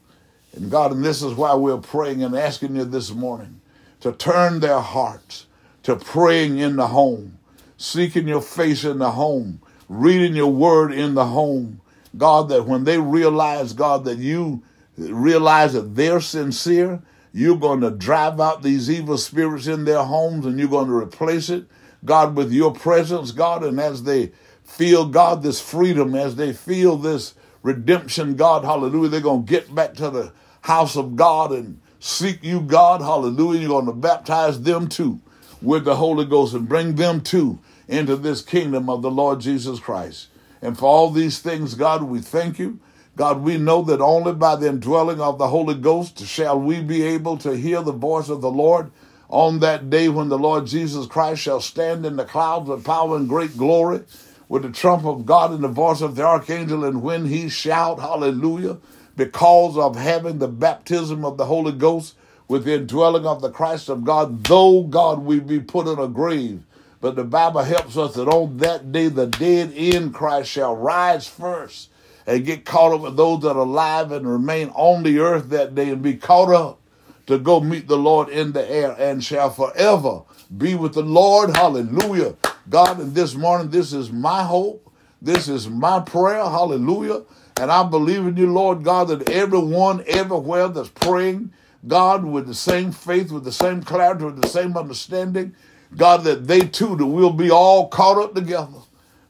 and 0.53 0.71
God, 0.71 0.91
and 0.91 1.03
this 1.03 1.21
is 1.21 1.33
why 1.33 1.53
we're 1.53 1.77
praying 1.77 2.23
and 2.23 2.35
asking 2.35 2.75
you 2.75 2.85
this 2.85 3.11
morning 3.11 3.61
to 4.01 4.11
turn 4.11 4.59
their 4.59 4.79
hearts 4.79 5.45
to 5.83 5.95
praying 5.95 6.57
in 6.57 6.75
the 6.75 6.87
home 6.87 7.37
seeking 7.81 8.27
your 8.27 8.41
face 8.41 8.83
in 8.83 8.99
the 8.99 9.11
home, 9.11 9.59
reading 9.89 10.35
your 10.35 10.51
word 10.51 10.93
in 10.93 11.15
the 11.15 11.25
home. 11.25 11.81
God, 12.15 12.49
that 12.49 12.65
when 12.65 12.83
they 12.83 12.99
realize, 12.99 13.73
God, 13.73 14.05
that 14.05 14.19
you 14.19 14.61
realize 14.97 15.73
that 15.73 15.95
they're 15.95 16.21
sincere, 16.21 17.01
you're 17.33 17.57
going 17.57 17.81
to 17.81 17.91
drive 17.91 18.39
out 18.39 18.61
these 18.61 18.89
evil 18.89 19.17
spirits 19.17 19.67
in 19.67 19.85
their 19.85 20.03
homes 20.03 20.45
and 20.45 20.59
you're 20.59 20.67
going 20.67 20.87
to 20.87 20.95
replace 20.95 21.49
it, 21.49 21.65
God, 22.03 22.35
with 22.35 22.51
your 22.51 22.73
presence, 22.73 23.31
God. 23.31 23.63
And 23.63 23.79
as 23.79 24.03
they 24.03 24.31
feel, 24.63 25.05
God, 25.05 25.43
this 25.43 25.61
freedom, 25.61 26.15
as 26.15 26.35
they 26.35 26.53
feel 26.53 26.97
this 26.97 27.33
redemption, 27.63 28.35
God, 28.35 28.65
hallelujah, 28.65 29.09
they're 29.09 29.21
going 29.21 29.45
to 29.45 29.49
get 29.49 29.73
back 29.73 29.93
to 29.95 30.09
the 30.09 30.33
house 30.61 30.97
of 30.97 31.15
God 31.15 31.51
and 31.51 31.79
seek 31.99 32.43
you, 32.43 32.61
God, 32.61 33.01
hallelujah. 33.01 33.61
You're 33.61 33.69
going 33.69 33.85
to 33.85 33.93
baptize 33.93 34.61
them 34.61 34.87
too 34.87 35.21
with 35.61 35.85
the 35.85 35.95
Holy 35.95 36.25
Ghost 36.25 36.53
and 36.53 36.67
bring 36.67 36.95
them 36.95 37.21
too 37.21 37.59
into 37.87 38.15
this 38.15 38.41
kingdom 38.41 38.89
of 38.89 39.01
the 39.01 39.11
Lord 39.11 39.39
Jesus 39.39 39.79
Christ. 39.79 40.27
And 40.61 40.77
for 40.77 40.85
all 40.85 41.09
these 41.09 41.39
things, 41.39 41.75
God, 41.75 42.03
we 42.03 42.19
thank 42.19 42.59
you. 42.59 42.79
God, 43.17 43.41
we 43.41 43.57
know 43.57 43.81
that 43.83 43.99
only 43.99 44.33
by 44.33 44.55
the 44.55 44.67
indwelling 44.67 45.19
of 45.19 45.37
the 45.37 45.49
Holy 45.49 45.75
Ghost 45.75 46.25
shall 46.25 46.59
we 46.59 46.81
be 46.81 47.03
able 47.03 47.37
to 47.39 47.57
hear 47.57 47.81
the 47.81 47.91
voice 47.91 48.29
of 48.29 48.41
the 48.41 48.51
Lord 48.51 48.89
on 49.29 49.59
that 49.59 49.89
day 49.89 50.07
when 50.09 50.29
the 50.29 50.37
Lord 50.37 50.65
Jesus 50.65 51.07
Christ 51.07 51.41
shall 51.41 51.59
stand 51.59 52.05
in 52.05 52.15
the 52.15 52.25
clouds 52.25 52.69
with 52.69 52.85
power 52.85 53.17
and 53.17 53.27
great 53.27 53.57
glory 53.57 54.01
with 54.47 54.63
the 54.63 54.69
trump 54.69 55.05
of 55.05 55.25
God 55.25 55.51
and 55.51 55.63
the 55.63 55.69
voice 55.69 56.01
of 56.01 56.15
the 56.15 56.23
archangel, 56.23 56.83
and 56.83 57.01
when 57.01 57.25
he 57.25 57.47
shout, 57.47 57.99
Hallelujah, 57.99 58.79
because 59.15 59.77
of 59.77 59.95
having 59.95 60.39
the 60.39 60.49
baptism 60.49 61.23
of 61.23 61.37
the 61.37 61.45
Holy 61.45 61.71
Ghost 61.71 62.15
with 62.49 62.65
the 62.65 62.75
indwelling 62.75 63.25
of 63.25 63.41
the 63.41 63.49
Christ 63.49 63.87
of 63.87 64.03
God, 64.03 64.43
though 64.43 64.83
God 64.83 65.19
we 65.19 65.39
be 65.39 65.61
put 65.61 65.87
in 65.87 65.99
a 65.99 66.07
grave, 66.09 66.63
but 66.99 67.15
the 67.15 67.23
Bible 67.23 67.63
helps 67.63 67.95
us 67.95 68.15
that 68.15 68.27
on 68.27 68.57
that 68.57 68.91
day 68.91 69.07
the 69.07 69.27
dead 69.27 69.71
in 69.71 70.11
Christ 70.11 70.49
shall 70.49 70.75
rise 70.75 71.27
first 71.27 71.90
and 72.27 72.45
get 72.45 72.65
caught 72.65 72.93
up 72.93 73.01
with 73.01 73.17
those 73.17 73.41
that 73.41 73.55
are 73.55 73.59
alive 73.59 74.11
and 74.11 74.27
remain 74.27 74.69
on 74.69 75.03
the 75.03 75.19
earth 75.19 75.49
that 75.49 75.75
day 75.75 75.89
and 75.89 76.01
be 76.01 76.15
caught 76.15 76.53
up 76.53 76.79
to 77.27 77.37
go 77.37 77.59
meet 77.59 77.87
the 77.87 77.97
Lord 77.97 78.29
in 78.29 78.51
the 78.51 78.69
air 78.69 78.95
and 78.99 79.23
shall 79.23 79.49
forever 79.49 80.21
be 80.55 80.75
with 80.75 80.93
the 80.93 81.01
Lord. 81.03 81.55
Hallelujah. 81.55 82.35
God, 82.69 82.99
and 82.99 83.15
this 83.15 83.35
morning, 83.35 83.69
this 83.69 83.93
is 83.93 84.11
my 84.11 84.43
hope. 84.43 84.91
This 85.21 85.47
is 85.47 85.69
my 85.69 85.99
prayer. 85.99 86.43
Hallelujah. 86.43 87.23
And 87.59 87.71
I 87.71 87.83
believe 87.87 88.25
in 88.25 88.37
you, 88.37 88.51
Lord 88.51 88.83
God, 88.83 89.09
that 89.09 89.29
everyone 89.29 90.03
everywhere 90.07 90.67
that's 90.67 90.89
praying, 90.89 91.53
God, 91.87 92.25
with 92.25 92.47
the 92.47 92.55
same 92.55 92.91
faith, 92.91 93.31
with 93.31 93.43
the 93.43 93.51
same 93.51 93.83
clarity, 93.83 94.25
with 94.25 94.41
the 94.41 94.49
same 94.49 94.75
understanding, 94.75 95.55
God, 95.95 96.23
that 96.23 96.47
they 96.47 96.61
too 96.61 96.95
that 96.95 97.05
we'll 97.05 97.33
be 97.33 97.51
all 97.51 97.87
caught 97.87 98.17
up 98.21 98.33
together 98.33 98.79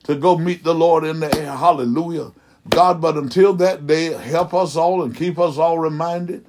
to 0.04 0.16
go 0.16 0.38
meet 0.38 0.64
the 0.64 0.74
Lord 0.76 1.04
in 1.04 1.20
the 1.20 1.36
air. 1.38 1.52
Hallelujah. 1.56 2.32
God, 2.70 3.02
but 3.02 3.18
until 3.18 3.54
that 3.56 3.88
day, 3.88 4.14
help 4.14 4.54
us 4.54 4.76
all 4.76 5.04
and 5.04 5.16
keep 5.16 5.40
us 5.40 5.58
all 5.58 5.80
reminded. 5.80 6.46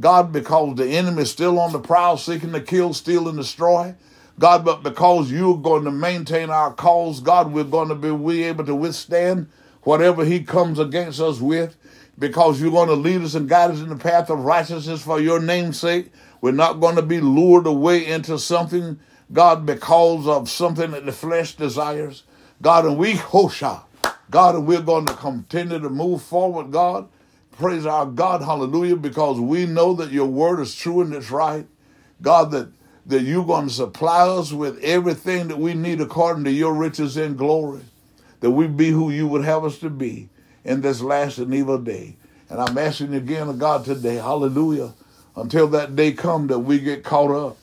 God, 0.00 0.32
because 0.32 0.76
the 0.76 0.88
enemy 0.88 1.22
is 1.22 1.30
still 1.30 1.58
on 1.58 1.72
the 1.72 1.78
prowl 1.78 2.16
seeking 2.16 2.52
to 2.52 2.60
kill, 2.60 2.94
steal, 2.94 3.28
and 3.28 3.38
destroy. 3.38 3.94
God, 4.38 4.64
but 4.64 4.82
because 4.82 5.30
you're 5.30 5.58
going 5.58 5.84
to 5.84 5.90
maintain 5.90 6.50
our 6.50 6.72
cause, 6.72 7.20
God, 7.20 7.52
we're 7.52 7.64
going 7.64 7.88
to 7.88 7.94
be 7.94 8.10
we 8.10 8.42
able 8.44 8.64
to 8.64 8.74
withstand 8.74 9.48
whatever 9.82 10.24
he 10.24 10.40
comes 10.40 10.78
against 10.78 11.20
us 11.20 11.40
with, 11.40 11.76
because 12.18 12.60
you're 12.60 12.70
going 12.70 12.88
to 12.88 12.94
lead 12.94 13.22
us 13.22 13.34
and 13.34 13.48
guide 13.48 13.70
us 13.70 13.80
in 13.80 13.88
the 13.88 13.96
path 13.96 14.30
of 14.30 14.44
righteousness 14.44 15.02
for 15.02 15.20
your 15.20 15.40
name's 15.40 15.78
sake. 15.78 16.10
We're 16.40 16.52
not 16.52 16.80
going 16.80 16.96
to 16.96 17.02
be 17.02 17.20
lured 17.20 17.66
away 17.66 18.06
into 18.06 18.38
something 18.38 18.98
God, 19.32 19.64
because 19.64 20.26
of 20.26 20.50
something 20.50 20.90
that 20.90 21.06
the 21.06 21.12
flesh 21.12 21.54
desires. 21.54 22.24
God, 22.60 22.84
and 22.84 22.98
we, 22.98 23.14
Hosha, 23.14 23.82
God, 24.32 24.56
and 24.56 24.66
we're 24.66 24.80
going 24.80 25.06
to 25.06 25.14
continue 25.14 25.78
to 25.78 25.90
move 25.90 26.22
forward, 26.22 26.72
God. 26.72 27.08
Praise 27.52 27.86
our 27.86 28.06
God, 28.06 28.42
hallelujah, 28.42 28.96
because 28.96 29.38
we 29.38 29.66
know 29.66 29.94
that 29.94 30.10
your 30.10 30.26
word 30.26 30.58
is 30.58 30.74
true 30.74 31.02
and 31.02 31.14
it's 31.14 31.30
right. 31.30 31.66
God, 32.20 32.50
that 32.50 32.72
that 33.06 33.22
you're 33.22 33.44
going 33.44 33.68
to 33.68 33.74
supply 33.74 34.28
us 34.28 34.52
with 34.52 34.78
everything 34.82 35.48
that 35.48 35.58
we 35.58 35.74
need 35.74 36.00
according 36.00 36.44
to 36.44 36.52
your 36.52 36.72
riches 36.72 37.16
and 37.16 37.36
glory, 37.36 37.80
that 38.40 38.50
we 38.50 38.66
be 38.66 38.90
who 38.90 39.10
you 39.10 39.26
would 39.26 39.44
have 39.44 39.64
us 39.64 39.78
to 39.78 39.90
be 39.90 40.28
in 40.64 40.80
this 40.80 41.00
last 41.00 41.38
and 41.38 41.52
evil 41.52 41.78
day. 41.78 42.16
And 42.48 42.60
I'm 42.60 42.78
asking 42.78 43.14
again, 43.14 43.58
God, 43.58 43.84
today, 43.84 44.16
hallelujah, 44.16 44.94
until 45.36 45.66
that 45.68 45.96
day 45.96 46.12
come 46.12 46.46
that 46.48 46.60
we 46.60 46.78
get 46.78 47.02
caught 47.02 47.30
up 47.30 47.58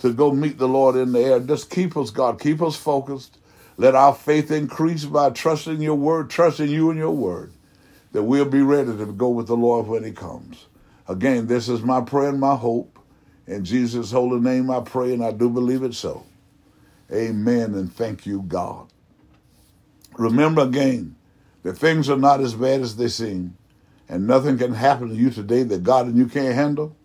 to 0.00 0.12
go 0.12 0.32
meet 0.32 0.58
the 0.58 0.68
Lord 0.68 0.96
in 0.96 1.12
the 1.12 1.20
air. 1.20 1.40
Just 1.40 1.70
keep 1.70 1.96
us, 1.96 2.10
God, 2.10 2.40
keep 2.40 2.60
us 2.60 2.76
focused. 2.76 3.38
Let 3.76 3.94
our 3.94 4.14
faith 4.14 4.50
increase 4.50 5.04
by 5.04 5.30
trusting 5.30 5.80
your 5.80 5.96
word, 5.96 6.30
trusting 6.30 6.68
you 6.68 6.90
and 6.90 6.98
your 6.98 7.10
word, 7.10 7.52
that 8.12 8.22
we'll 8.22 8.44
be 8.44 8.62
ready 8.62 8.96
to 8.96 9.06
go 9.06 9.28
with 9.30 9.48
the 9.48 9.56
Lord 9.56 9.86
when 9.86 10.04
he 10.04 10.12
comes. 10.12 10.66
Again, 11.08 11.48
this 11.48 11.68
is 11.68 11.82
my 11.82 12.00
prayer 12.00 12.28
and 12.28 12.40
my 12.40 12.54
hope. 12.54 12.98
In 13.46 13.64
Jesus' 13.64 14.12
holy 14.12 14.40
name 14.40 14.70
I 14.70 14.80
pray, 14.80 15.12
and 15.12 15.24
I 15.24 15.32
do 15.32 15.50
believe 15.50 15.82
it 15.82 15.94
so. 15.94 16.24
Amen, 17.12 17.74
and 17.74 17.92
thank 17.92 18.26
you, 18.26 18.42
God. 18.42 18.86
Remember 20.16 20.62
again 20.62 21.16
that 21.62 21.76
things 21.76 22.08
are 22.08 22.16
not 22.16 22.40
as 22.40 22.54
bad 22.54 22.80
as 22.80 22.96
they 22.96 23.08
seem, 23.08 23.56
and 24.08 24.26
nothing 24.26 24.56
can 24.56 24.74
happen 24.74 25.08
to 25.08 25.14
you 25.14 25.30
today 25.30 25.64
that 25.64 25.82
God 25.82 26.06
and 26.06 26.16
you 26.16 26.26
can't 26.26 26.54
handle. 26.54 26.96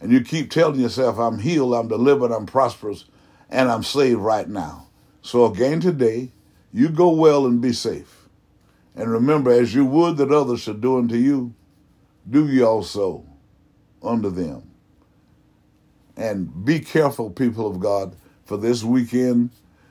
And 0.00 0.12
you 0.12 0.20
keep 0.20 0.50
telling 0.50 0.80
yourself, 0.80 1.18
I'm 1.18 1.38
healed, 1.38 1.74
I'm 1.74 1.88
delivered, 1.88 2.30
I'm 2.30 2.46
prosperous, 2.46 3.06
and 3.50 3.70
I'm 3.70 3.82
saved 3.82 4.20
right 4.20 4.48
now. 4.48 4.85
So 5.26 5.44
again 5.46 5.80
today, 5.80 6.30
you 6.72 6.88
go 6.88 7.10
well 7.10 7.46
and 7.46 7.60
be 7.60 7.72
safe. 7.72 8.28
And 8.94 9.10
remember, 9.10 9.50
as 9.50 9.74
you 9.74 9.84
would 9.84 10.18
that 10.18 10.30
others 10.30 10.60
should 10.60 10.80
do 10.80 10.98
unto 10.98 11.16
you, 11.16 11.52
do 12.30 12.46
ye 12.46 12.62
also 12.62 13.26
unto 14.00 14.30
them. 14.30 14.70
And 16.16 16.64
be 16.64 16.78
careful, 16.78 17.30
people 17.30 17.66
of 17.66 17.80
God, 17.80 18.14
for 18.44 18.56
this 18.56 18.84
weekend 18.84 19.50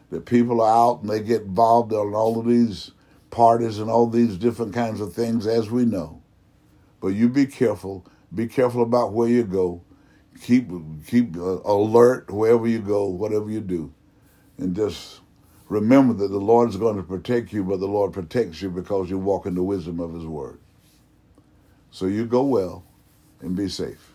that 0.09 0.25
people 0.25 0.61
are 0.61 0.73
out 0.73 1.01
and 1.01 1.09
they 1.09 1.19
get 1.19 1.41
involved 1.41 1.91
in 1.91 1.97
all 1.97 2.39
of 2.39 2.45
these 2.45 2.91
parties 3.29 3.79
and 3.79 3.91
all 3.91 4.07
these 4.07 4.37
different 4.37 4.73
kinds 4.73 5.01
of 5.01 5.11
things, 5.11 5.45
as 5.47 5.69
we 5.69 5.83
know. 5.83 6.21
But 7.01 7.09
you 7.09 7.27
be 7.27 7.45
careful. 7.45 8.07
Be 8.33 8.47
careful 8.47 8.83
about 8.83 9.11
where 9.11 9.27
you 9.27 9.43
go. 9.43 9.81
Keep 10.39 10.71
keep 11.05 11.35
uh, 11.35 11.59
alert 11.65 12.31
wherever 12.31 12.65
you 12.65 12.79
go, 12.79 13.07
whatever 13.07 13.49
you 13.49 13.59
do, 13.59 13.93
and 14.57 14.73
just 14.73 15.19
remember 15.69 16.13
that 16.15 16.29
the 16.29 16.39
Lord 16.39 16.69
is 16.69 16.77
going 16.77 16.97
to 16.97 17.03
protect 17.03 17.53
you, 17.53 17.63
but 17.63 17.79
the 17.79 17.87
Lord 17.87 18.13
protects 18.13 18.61
you 18.61 18.69
because 18.69 19.09
you 19.09 19.17
walk 19.19 19.45
in 19.45 19.55
the 19.55 19.63
wisdom 19.63 19.99
of 19.99 20.13
His 20.13 20.25
Word. 20.25 20.59
So 21.91 22.07
you 22.07 22.25
go 22.25 22.43
well 22.43 22.83
and 23.41 23.55
be 23.55 23.69
safe. 23.69 24.14